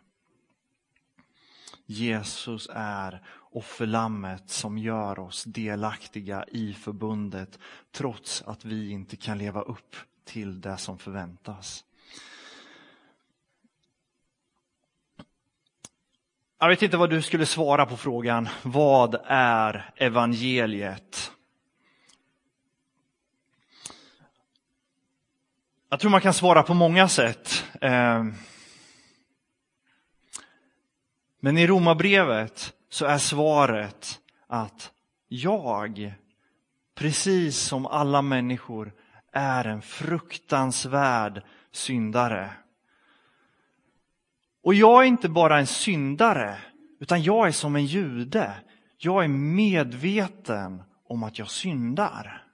Jesus 1.86 2.68
är 2.72 3.22
offerlammet 3.50 4.50
som 4.50 4.78
gör 4.78 5.18
oss 5.18 5.44
delaktiga 5.44 6.44
i 6.52 6.74
förbundet 6.74 7.58
trots 7.92 8.42
att 8.42 8.64
vi 8.64 8.90
inte 8.90 9.16
kan 9.16 9.38
leva 9.38 9.62
upp 9.62 9.96
till 10.24 10.60
det 10.60 10.76
som 10.76 10.98
förväntas. 10.98 11.84
Jag 16.58 16.68
vet 16.68 16.82
inte 16.82 16.96
vad 16.96 17.10
du 17.10 17.22
skulle 17.22 17.46
svara 17.46 17.86
på 17.86 17.96
frågan, 17.96 18.48
vad 18.62 19.20
är 19.26 19.92
evangeliet? 19.96 21.32
Jag 25.94 26.00
tror 26.00 26.10
man 26.10 26.20
kan 26.20 26.34
svara 26.34 26.62
på 26.62 26.74
många 26.74 27.08
sätt. 27.08 27.64
Eh, 27.80 28.24
men 31.40 31.58
i 31.58 31.66
romabrevet 31.66 32.72
så 32.88 33.06
är 33.06 33.18
svaret 33.18 34.20
att 34.46 34.92
jag, 35.28 36.14
precis 36.94 37.58
som 37.58 37.86
alla 37.86 38.22
människor, 38.22 38.92
är 39.32 39.64
en 39.64 39.82
fruktansvärd 39.82 41.42
syndare. 41.72 42.50
Och 44.62 44.74
jag 44.74 45.02
är 45.02 45.06
inte 45.06 45.28
bara 45.28 45.58
en 45.58 45.66
syndare, 45.66 46.58
utan 47.00 47.22
jag 47.22 47.46
är 47.46 47.52
som 47.52 47.76
en 47.76 47.86
jude. 47.86 48.52
Jag 48.98 49.24
är 49.24 49.28
medveten 49.28 50.82
om 51.08 51.22
att 51.22 51.38
jag 51.38 51.50
syndar. 51.50 52.46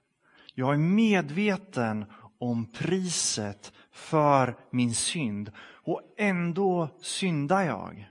Jag 0.53 0.73
är 0.73 0.77
medveten 0.77 2.05
om 2.41 2.65
priset 2.65 3.73
för 3.91 4.57
min 4.69 4.95
synd 4.95 5.51
och 5.59 6.01
ändå 6.17 6.89
syndar 7.01 7.61
jag. 7.61 8.09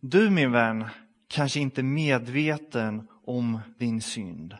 Du 0.00 0.30
min 0.30 0.52
vän 0.52 0.88
kanske 1.28 1.60
inte 1.60 1.80
är 1.80 1.82
medveten 1.82 3.08
om 3.24 3.60
din 3.78 4.02
synd. 4.02 4.56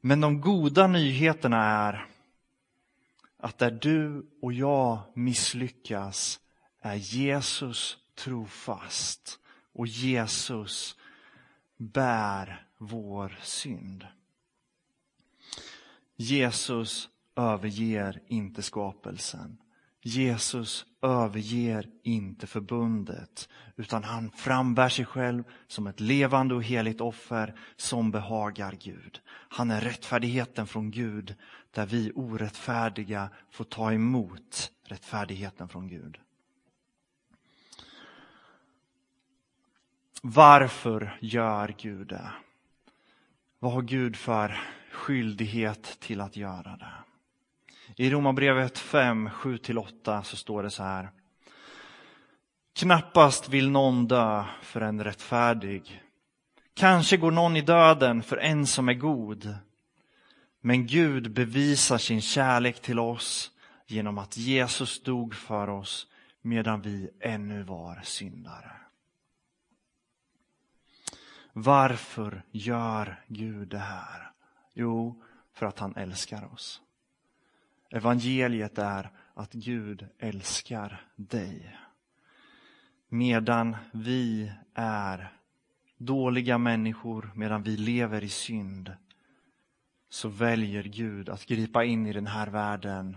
Men 0.00 0.20
de 0.20 0.40
goda 0.40 0.86
nyheterna 0.86 1.64
är 1.64 2.06
att 3.38 3.58
där 3.58 3.70
du 3.70 4.26
och 4.42 4.52
jag 4.52 4.98
misslyckas 5.14 6.40
är 6.80 6.94
Jesus 6.94 7.98
trofast 8.14 9.38
och 9.74 9.86
Jesus 9.86 10.96
bär 11.76 12.66
vår 12.78 13.38
synd. 13.42 14.06
Jesus 16.16 17.08
överger 17.36 18.22
inte 18.26 18.62
skapelsen. 18.62 19.58
Jesus 20.04 20.86
överger 21.02 21.90
inte 22.02 22.46
förbundet, 22.46 23.48
utan 23.76 24.04
han 24.04 24.30
frambär 24.30 24.88
sig 24.88 25.04
själv 25.04 25.44
som 25.66 25.86
ett 25.86 26.00
levande 26.00 26.54
och 26.54 26.62
heligt 26.62 27.00
offer 27.00 27.54
som 27.76 28.10
behagar 28.10 28.72
Gud. 28.72 29.20
Han 29.26 29.70
är 29.70 29.80
rättfärdigheten 29.80 30.66
från 30.66 30.90
Gud, 30.90 31.34
där 31.70 31.86
vi 31.86 32.12
orättfärdiga 32.14 33.30
får 33.50 33.64
ta 33.64 33.92
emot 33.92 34.70
rättfärdigheten 34.84 35.68
från 35.68 35.88
Gud. 35.88 36.18
Varför 40.22 41.18
gör 41.20 41.74
Gud 41.78 42.08
det? 42.08 42.32
Vad 43.58 43.72
har 43.72 43.82
Gud 43.82 44.16
för 44.16 44.60
skyldighet 44.92 46.00
till 46.00 46.20
att 46.20 46.36
göra 46.36 46.76
det? 46.76 46.92
I 47.96 48.10
Romarbrevet 48.10 48.78
5, 48.78 49.28
7-8 49.28 50.22
så 50.22 50.36
står 50.36 50.62
det 50.62 50.70
så 50.70 50.82
här. 50.82 51.10
Knappast 52.74 53.48
vill 53.48 53.70
någon 53.70 54.06
dö 54.06 54.44
för 54.62 54.80
en 54.80 55.04
rättfärdig. 55.04 56.02
Kanske 56.74 57.16
går 57.16 57.30
någon 57.30 57.56
i 57.56 57.60
döden 57.60 58.22
för 58.22 58.36
en 58.36 58.66
som 58.66 58.88
är 58.88 58.94
god. 58.94 59.54
Men 60.60 60.86
Gud 60.86 61.32
bevisar 61.32 61.98
sin 61.98 62.20
kärlek 62.20 62.82
till 62.82 62.98
oss 62.98 63.50
genom 63.86 64.18
att 64.18 64.36
Jesus 64.36 65.02
dog 65.02 65.34
för 65.34 65.68
oss 65.68 66.06
medan 66.42 66.82
vi 66.82 67.10
ännu 67.20 67.62
var 67.62 68.00
syndare. 68.04 68.72
Varför 71.52 72.42
gör 72.50 73.24
Gud 73.26 73.68
det 73.68 73.78
här? 73.78 74.31
Jo, 74.72 75.22
för 75.52 75.66
att 75.66 75.78
han 75.78 75.96
älskar 75.96 76.52
oss. 76.52 76.82
Evangeliet 77.90 78.78
är 78.78 79.10
att 79.34 79.52
Gud 79.52 80.06
älskar 80.18 81.06
dig. 81.16 81.78
Medan 83.08 83.76
vi 83.92 84.52
är 84.74 85.32
dåliga 85.96 86.58
människor, 86.58 87.30
medan 87.34 87.62
vi 87.62 87.76
lever 87.76 88.24
i 88.24 88.28
synd, 88.28 88.92
så 90.08 90.28
väljer 90.28 90.82
Gud 90.82 91.28
att 91.28 91.46
gripa 91.46 91.84
in 91.84 92.06
i 92.06 92.12
den 92.12 92.26
här 92.26 92.46
världen 92.46 93.16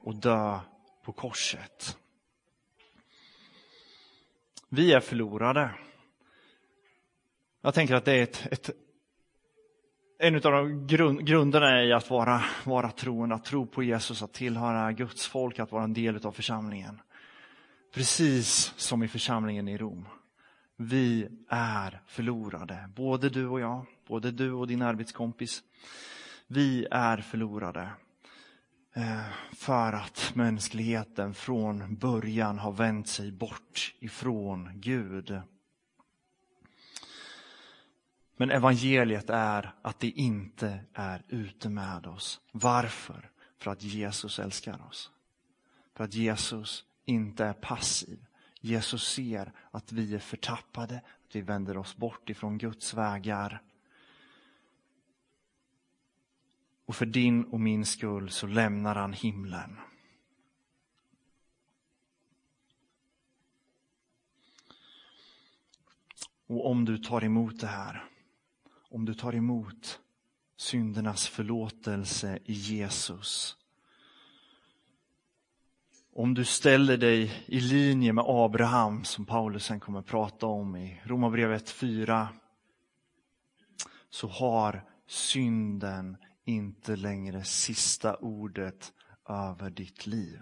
och 0.00 0.16
dö 0.16 0.60
på 1.02 1.12
korset. 1.12 1.98
Vi 4.68 4.92
är 4.92 5.00
förlorade. 5.00 5.70
Jag 7.60 7.74
tänker 7.74 7.94
att 7.94 8.04
det 8.04 8.12
är 8.12 8.22
ett, 8.22 8.46
ett 8.50 8.83
en 10.18 10.34
av 10.34 10.40
de 10.40 10.86
grund, 10.86 11.26
grunderna 11.26 11.84
i 11.84 11.92
att 11.92 12.10
vara, 12.10 12.44
vara 12.64 12.90
troende, 12.90 13.34
att 13.34 13.44
tro 13.44 13.66
på 13.66 13.82
Jesus, 13.82 14.22
att 14.22 14.32
tillhöra 14.32 14.92
Guds 14.92 15.26
folk, 15.26 15.58
att 15.58 15.72
vara 15.72 15.84
en 15.84 15.94
del 15.94 16.26
av 16.26 16.32
församlingen. 16.32 17.00
Precis 17.94 18.74
som 18.76 19.02
i 19.02 19.08
församlingen 19.08 19.68
i 19.68 19.78
Rom. 19.78 20.08
Vi 20.76 21.28
är 21.48 22.00
förlorade, 22.06 22.88
både 22.96 23.28
du 23.28 23.46
och 23.46 23.60
jag, 23.60 23.86
både 24.08 24.30
du 24.30 24.52
och 24.52 24.66
din 24.66 24.82
arbetskompis. 24.82 25.62
Vi 26.46 26.86
är 26.90 27.16
förlorade. 27.16 27.88
Eh, 28.96 29.20
för 29.52 29.92
att 29.92 30.32
mänskligheten 30.34 31.34
från 31.34 31.96
början 31.96 32.58
har 32.58 32.72
vänt 32.72 33.08
sig 33.08 33.32
bort 33.32 33.94
ifrån 33.98 34.70
Gud. 34.74 35.40
Men 38.36 38.50
evangeliet 38.50 39.30
är 39.30 39.74
att 39.82 40.00
det 40.00 40.10
inte 40.10 40.80
är 40.92 41.22
ute 41.28 41.68
med 41.68 42.06
oss. 42.06 42.40
Varför? 42.52 43.30
För 43.58 43.70
att 43.70 43.82
Jesus 43.82 44.38
älskar 44.38 44.86
oss. 44.88 45.10
För 45.94 46.04
att 46.04 46.14
Jesus 46.14 46.84
inte 47.04 47.44
är 47.44 47.52
passiv. 47.52 48.26
Jesus 48.60 49.08
ser 49.08 49.52
att 49.70 49.92
vi 49.92 50.14
är 50.14 50.18
förtappade, 50.18 50.96
att 50.96 51.36
vi 51.36 51.40
vänder 51.40 51.76
oss 51.76 51.96
bort 51.96 52.30
ifrån 52.30 52.58
Guds 52.58 52.94
vägar. 52.94 53.62
Och 56.86 56.96
för 56.96 57.06
din 57.06 57.44
och 57.44 57.60
min 57.60 57.86
skull 57.86 58.30
så 58.30 58.46
lämnar 58.46 58.94
han 58.94 59.12
himlen. 59.12 59.78
Och 66.46 66.70
om 66.70 66.84
du 66.84 66.98
tar 66.98 67.24
emot 67.24 67.60
det 67.60 67.66
här 67.66 68.10
om 68.94 69.04
du 69.04 69.14
tar 69.14 69.34
emot 69.34 70.00
syndernas 70.56 71.28
förlåtelse 71.28 72.38
i 72.44 72.52
Jesus. 72.52 73.56
Om 76.12 76.34
du 76.34 76.44
ställer 76.44 76.96
dig 76.96 77.44
i 77.46 77.60
linje 77.60 78.12
med 78.12 78.24
Abraham, 78.26 79.04
som 79.04 79.26
Paulus 79.26 79.64
sen 79.64 79.80
kommer 79.80 79.98
att 79.98 80.06
prata 80.06 80.46
om 80.46 80.76
i 80.76 81.00
Romarbrevet 81.04 81.70
4, 81.70 82.28
så 84.10 84.28
har 84.28 84.84
synden 85.06 86.16
inte 86.44 86.96
längre 86.96 87.44
sista 87.44 88.16
ordet 88.16 88.92
över 89.28 89.70
ditt 89.70 90.06
liv. 90.06 90.40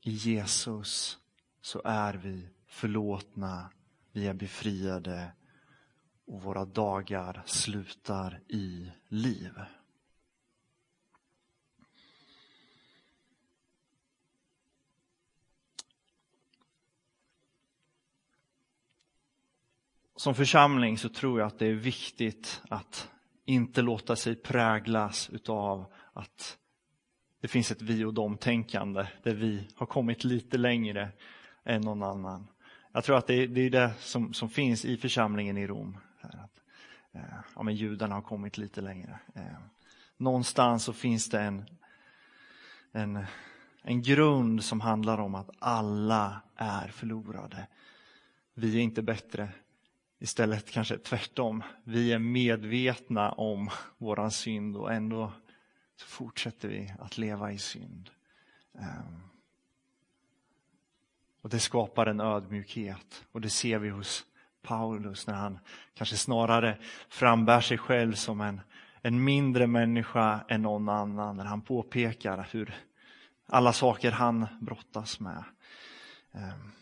I 0.00 0.10
Jesus 0.10 1.18
så 1.60 1.82
är 1.84 2.14
vi 2.14 2.48
förlåtna, 2.66 3.70
vi 4.12 4.26
är 4.26 4.34
befriade 4.34 5.32
och 6.30 6.42
våra 6.42 6.64
dagar 6.64 7.42
slutar 7.46 8.40
i 8.48 8.92
liv. 9.08 9.52
Som 20.16 20.34
församling 20.34 20.98
så 20.98 21.08
tror 21.08 21.40
jag 21.40 21.46
att 21.46 21.58
det 21.58 21.66
är 21.66 21.74
viktigt 21.74 22.62
att 22.68 23.10
inte 23.44 23.82
låta 23.82 24.16
sig 24.16 24.36
präglas 24.36 25.30
utav 25.30 25.92
att 26.12 26.58
det 27.40 27.48
finns 27.48 27.70
ett 27.70 27.82
vi 27.82 28.04
och 28.04 28.14
dem-tänkande 28.14 29.06
där 29.22 29.34
vi 29.34 29.68
har 29.76 29.86
kommit 29.86 30.24
lite 30.24 30.58
längre 30.58 31.08
än 31.64 31.80
någon 31.80 32.02
annan. 32.02 32.46
Jag 32.92 33.04
tror 33.04 33.16
att 33.16 33.26
det 33.26 33.34
är 33.34 33.70
det, 33.70 33.92
som, 33.98 34.34
som 34.34 34.48
finns 34.48 34.84
i 34.84 34.96
församlingen 34.96 35.56
i 35.56 35.66
Rom. 35.66 35.96
Att, 36.22 36.60
eh, 37.12 37.20
ja, 37.54 37.62
men 37.62 37.74
judarna 37.74 38.14
har 38.14 38.22
kommit 38.22 38.58
lite 38.58 38.80
längre. 38.80 39.18
Eh, 39.34 39.58
någonstans 40.16 40.84
så 40.84 40.92
finns 40.92 41.30
det 41.30 41.40
en, 41.40 41.64
en, 42.92 43.24
en 43.82 44.02
grund 44.02 44.64
som 44.64 44.80
handlar 44.80 45.18
om 45.18 45.34
att 45.34 45.50
alla 45.58 46.40
är 46.56 46.88
förlorade. 46.88 47.66
Vi 48.54 48.76
är 48.76 48.80
inte 48.80 49.02
bättre. 49.02 49.48
Istället 50.18 50.70
kanske 50.70 50.98
tvärtom. 50.98 51.62
Vi 51.84 52.12
är 52.12 52.18
medvetna 52.18 53.32
om 53.32 53.70
våran 53.98 54.30
synd 54.30 54.76
och 54.76 54.92
ändå 54.92 55.32
fortsätter 56.06 56.68
vi 56.68 56.94
att 56.98 57.18
leva 57.18 57.52
i 57.52 57.58
synd. 57.58 58.10
Ehm, 58.74 59.20
och 61.40 61.50
Det 61.50 61.60
skapar 61.60 62.06
en 62.06 62.20
ödmjukhet 62.20 63.24
och 63.32 63.40
det 63.40 63.50
ser 63.50 63.78
vi 63.78 63.88
hos 63.88 64.26
Paulus 64.62 65.26
när 65.26 65.34
han 65.34 65.58
kanske 65.94 66.16
snarare 66.16 66.78
frambär 67.08 67.60
sig 67.60 67.78
själv 67.78 68.14
som 68.14 68.40
en, 68.40 68.60
en 69.02 69.24
mindre 69.24 69.66
människa 69.66 70.44
än 70.48 70.62
någon 70.62 70.88
annan. 70.88 71.36
När 71.36 71.44
han 71.44 71.60
påpekar 71.60 72.48
hur 72.50 72.74
alla 73.46 73.72
saker 73.72 74.10
han 74.10 74.46
brottas 74.60 75.20
med. 75.20 75.44
Ehm, 76.32 76.72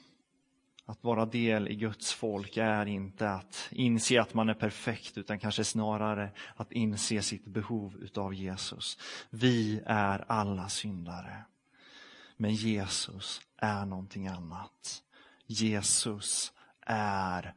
att 0.88 1.04
vara 1.04 1.26
del 1.26 1.68
i 1.68 1.74
Guds 1.74 2.12
folk 2.12 2.56
är 2.56 2.86
inte 2.86 3.30
att 3.30 3.68
inse 3.70 4.20
att 4.20 4.34
man 4.34 4.48
är 4.48 4.54
perfekt 4.54 5.18
utan 5.18 5.38
kanske 5.38 5.64
snarare 5.64 6.30
att 6.56 6.72
inse 6.72 7.22
sitt 7.22 7.44
behov 7.44 7.96
utav 8.00 8.34
Jesus. 8.34 8.98
Vi 9.30 9.82
är 9.86 10.24
alla 10.28 10.68
syndare. 10.68 11.44
Men 12.36 12.54
Jesus 12.54 13.40
är 13.56 13.86
någonting 13.86 14.28
annat. 14.28 15.02
Jesus 15.46 16.52
är 16.86 17.54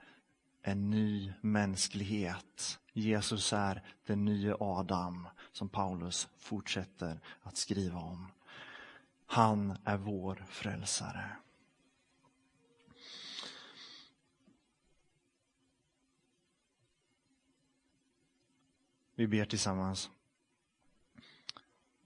en 0.62 0.90
ny 0.90 1.34
mänsklighet. 1.42 2.80
Jesus 2.94 3.54
är 3.54 3.84
den 4.06 4.26
nya 4.26 4.58
Adam 4.60 5.28
som 5.52 5.70
Paulus 5.70 6.28
fortsätter 6.38 7.20
att 7.42 7.58
skriva 7.58 8.00
om. 8.00 8.28
Han 9.26 9.78
är 9.86 9.98
vår 9.98 10.46
frälsare. 10.50 11.26
Vi 19.16 19.28
ber 19.28 19.46
tillsammans. 19.46 20.10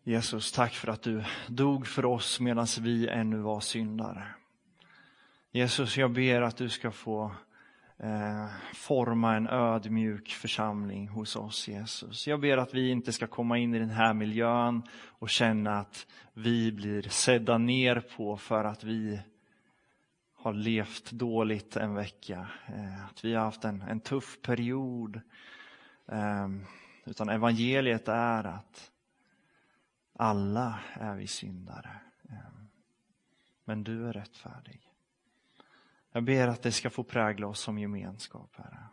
Jesus, 0.04 0.52
tack 0.52 0.74
för 0.74 0.88
att 0.88 1.02
du 1.02 1.24
dog 1.48 1.88
för 1.88 2.06
oss 2.06 2.40
medan 2.40 2.68
vi 2.80 3.08
ännu 3.08 3.38
var 3.38 3.60
syndare. 3.60 4.28
Jesus, 5.52 5.98
jag 5.98 6.12
ber 6.12 6.42
att 6.42 6.58
du 6.58 6.70
ska 6.70 6.92
få 6.92 7.36
eh, 7.98 8.48
forma 8.74 9.36
en 9.36 9.48
ödmjuk 9.48 10.30
församling 10.30 11.08
hos 11.08 11.36
oss, 11.36 11.68
Jesus. 11.68 12.28
Jag 12.28 12.40
ber 12.40 12.58
att 12.58 12.74
vi 12.74 12.90
inte 12.90 13.14
ska 13.14 13.28
komma 13.28 13.58
in 13.58 13.76
i 13.76 13.80
den 13.80 13.90
här 13.90 14.14
miljön 14.14 14.84
och 15.06 15.30
känna 15.30 15.80
att 15.80 16.08
vi 16.34 16.72
blir 16.72 17.02
sedda 17.02 17.58
ner 17.58 18.04
på 18.18 18.38
för 18.38 18.64
att 18.64 18.84
vi 18.84 19.20
har 20.34 20.54
levt 20.54 21.12
dåligt 21.12 21.78
en 21.78 21.94
vecka. 21.94 22.48
Eh, 22.68 23.06
att 23.06 23.26
vi 23.26 23.34
har 23.34 23.44
haft 23.44 23.66
en, 23.66 23.82
en 23.82 24.00
tuff 24.00 24.42
period. 24.42 25.22
Eh, 26.08 26.48
utan 27.06 27.30
evangeliet 27.30 28.08
är 28.08 28.44
att 28.44 28.92
alla 30.14 30.80
är 30.94 31.16
vi 31.16 31.28
syndare. 31.28 32.00
Ehm, 32.30 32.68
men 33.66 33.84
du 33.84 34.08
är 34.08 34.14
rättfärdig. 34.14 34.85
Jag 36.16 36.24
ber 36.24 36.48
att 36.48 36.62
det 36.62 36.72
ska 36.72 36.90
få 36.90 37.04
prägla 37.04 37.48
oss 37.48 37.60
som 37.60 37.80
gemenskap, 37.80 38.56
Herre. 38.58 38.88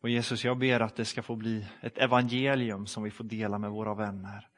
Och 0.00 0.08
Jesus, 0.08 0.44
jag 0.44 0.58
ber 0.58 0.80
att 0.80 0.96
det 0.96 1.04
ska 1.04 1.22
få 1.22 1.36
bli 1.36 1.66
ett 1.80 1.98
evangelium 1.98 2.86
som 2.86 3.02
vi 3.02 3.10
får 3.10 3.24
dela 3.24 3.58
med 3.58 3.70
våra 3.70 3.94
vänner. 3.94 4.48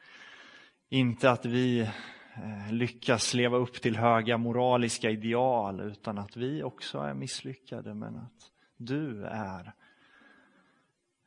Inte 0.88 1.30
att 1.30 1.46
vi 1.46 1.80
eh, 1.80 2.72
lyckas 2.72 3.34
leva 3.34 3.56
upp 3.56 3.82
till 3.82 3.96
höga 3.96 4.38
moraliska 4.38 5.10
ideal, 5.10 5.80
utan 5.80 6.18
att 6.18 6.36
vi 6.36 6.62
också 6.62 6.98
är 6.98 7.14
misslyckade, 7.14 7.94
men 7.94 8.16
att 8.16 8.50
du 8.76 9.24
är 9.24 9.72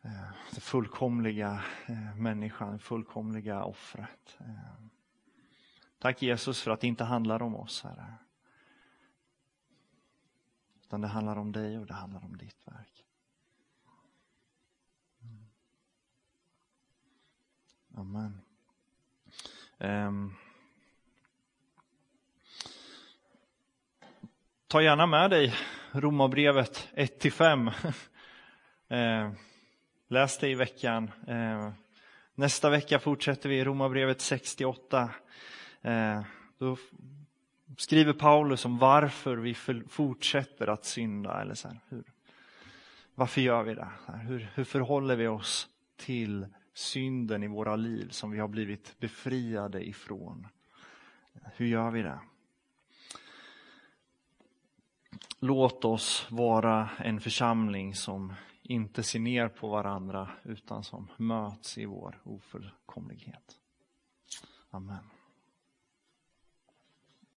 eh, 0.03 0.11
den 0.51 0.61
fullkomliga 0.61 1.63
eh, 1.87 2.15
människan, 2.15 2.73
det 2.73 2.79
fullkomliga 2.79 3.63
offret. 3.63 4.37
Tack 5.99 6.21
Jesus 6.21 6.61
för 6.61 6.71
att 6.71 6.81
det 6.81 6.87
inte 6.87 7.03
handlar 7.03 7.41
om 7.41 7.55
oss, 7.55 7.83
Herre. 7.83 8.13
Utan 10.87 11.01
det 11.01 11.07
handlar 11.07 11.37
om 11.37 11.51
dig 11.51 11.77
och 11.77 11.85
det 11.85 11.93
handlar 11.93 12.25
om 12.25 12.37
ditt 12.37 12.67
verk. 12.67 13.05
Amen. 17.95 18.41
Um. 19.77 20.35
Ta 24.67 24.81
gärna 24.81 25.05
med 25.05 25.29
dig 25.29 25.55
Romarbrevet 25.91 26.89
1-5. 26.95 27.71
Ehm. 28.89 29.35
Läs 30.07 30.37
det 30.37 30.49
i 30.49 30.55
veckan. 30.55 31.11
Eh, 31.27 31.71
nästa 32.35 32.69
vecka 32.69 32.99
fortsätter 32.99 33.49
vi 33.49 33.59
i 33.59 33.63
Romarbrevet 33.63 34.21
68. 34.21 35.09
Eh, 35.81 36.21
då 36.57 36.77
skriver 37.77 38.13
Paulus 38.13 38.65
om 38.65 38.77
varför 38.77 39.37
vi 39.37 39.53
fortsätter 39.87 40.67
att 40.67 40.85
synda. 40.85 41.41
Eller 41.41 41.53
så 41.53 41.67
här, 41.67 41.79
hur, 41.89 42.03
varför 43.15 43.41
gör 43.41 43.63
vi 43.63 43.75
det? 43.75 43.89
Hur, 44.07 44.51
hur 44.53 44.63
förhåller 44.63 45.15
vi 45.15 45.27
oss 45.27 45.67
till 45.95 46.47
synden 46.73 47.43
i 47.43 47.47
våra 47.47 47.75
liv 47.75 48.09
som 48.09 48.31
vi 48.31 48.39
har 48.39 48.47
blivit 48.47 48.99
befriade 48.99 49.87
ifrån? 49.87 50.47
Hur 51.55 51.65
gör 51.65 51.91
vi 51.91 52.01
det? 52.01 52.19
Låt 55.39 55.85
oss 55.85 56.27
vara 56.29 56.89
en 56.97 57.21
församling 57.21 57.95
som 57.95 58.33
inte 58.61 59.03
ser 59.03 59.19
ner 59.19 59.47
på 59.47 59.67
varandra 59.67 60.29
utan 60.43 60.83
som 60.83 61.07
möts 61.17 61.77
i 61.77 61.85
vår 61.85 62.21
ofullkomlighet. 62.23 63.59
Amen. 64.69 65.16